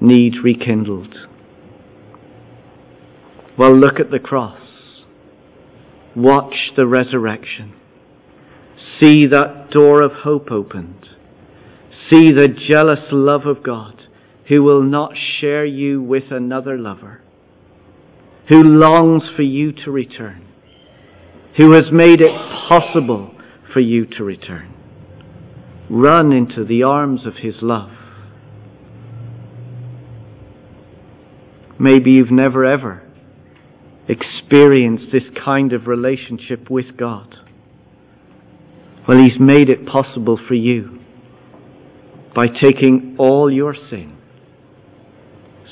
need 0.00 0.34
rekindled? 0.42 1.14
Well, 3.56 3.76
look 3.76 4.00
at 4.00 4.10
the 4.10 4.18
cross. 4.18 4.58
Watch 6.16 6.54
the 6.76 6.86
resurrection. 6.86 7.74
See 8.98 9.26
that 9.26 9.68
door 9.70 10.02
of 10.02 10.12
hope 10.24 10.50
opened. 10.50 11.10
See 12.10 12.32
the 12.32 12.48
jealous 12.48 13.06
love 13.12 13.46
of 13.46 13.62
God 13.62 14.06
who 14.48 14.62
will 14.62 14.82
not 14.82 15.12
share 15.40 15.64
you 15.64 16.02
with 16.02 16.24
another 16.30 16.76
lover, 16.76 17.20
who 18.48 18.62
longs 18.62 19.22
for 19.36 19.42
you 19.42 19.72
to 19.72 19.90
return, 19.90 20.49
who 21.56 21.72
has 21.72 21.84
made 21.92 22.20
it 22.20 22.32
possible 22.68 23.34
for 23.72 23.80
you 23.80 24.06
to 24.06 24.24
return. 24.24 24.74
run 25.88 26.30
into 26.32 26.64
the 26.64 26.84
arms 26.84 27.26
of 27.26 27.34
His 27.42 27.56
love. 27.60 27.90
Maybe 31.80 32.12
you've 32.12 32.30
never 32.30 32.64
ever 32.64 33.02
experienced 34.08 35.06
this 35.12 35.24
kind 35.44 35.72
of 35.72 35.86
relationship 35.86 36.70
with 36.70 36.96
God. 36.96 37.34
Well, 39.08 39.18
He's 39.18 39.40
made 39.40 39.68
it 39.68 39.86
possible 39.86 40.38
for 40.46 40.54
you 40.54 41.00
by 42.34 42.46
taking 42.46 43.16
all 43.18 43.52
your 43.52 43.74
sin 43.74 44.16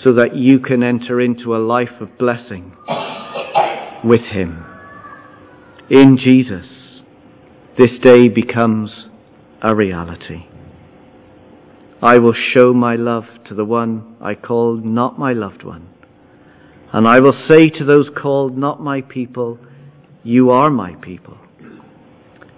so 0.02 0.14
that 0.14 0.34
you 0.34 0.58
can 0.58 0.82
enter 0.82 1.20
into 1.20 1.54
a 1.54 1.58
life 1.58 2.00
of 2.00 2.16
blessing 2.18 2.72
with 4.02 4.22
Him. 4.22 4.64
In 5.90 6.18
Jesus, 6.18 6.66
this 7.78 7.92
day 8.02 8.28
becomes 8.28 9.06
a 9.62 9.74
reality. 9.74 10.44
I 12.02 12.18
will 12.18 12.34
show 12.52 12.74
my 12.74 12.96
love 12.96 13.24
to 13.48 13.54
the 13.54 13.64
one 13.64 14.16
I 14.20 14.34
called 14.34 14.84
not 14.84 15.18
my 15.18 15.32
loved 15.32 15.64
one. 15.64 15.88
And 16.92 17.08
I 17.08 17.20
will 17.20 17.34
say 17.48 17.70
to 17.70 17.84
those 17.86 18.10
called 18.20 18.58
not 18.58 18.82
my 18.82 19.00
people, 19.00 19.58
You 20.22 20.50
are 20.50 20.68
my 20.68 20.94
people. 20.96 21.38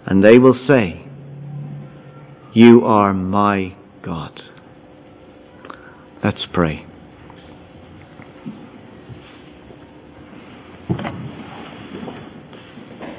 And 0.06 0.24
they 0.24 0.38
will 0.38 0.58
say, 0.66 1.06
You 2.52 2.84
are 2.84 3.14
my 3.14 3.76
God. 4.02 4.40
Let's 6.24 6.46
pray. 6.52 6.89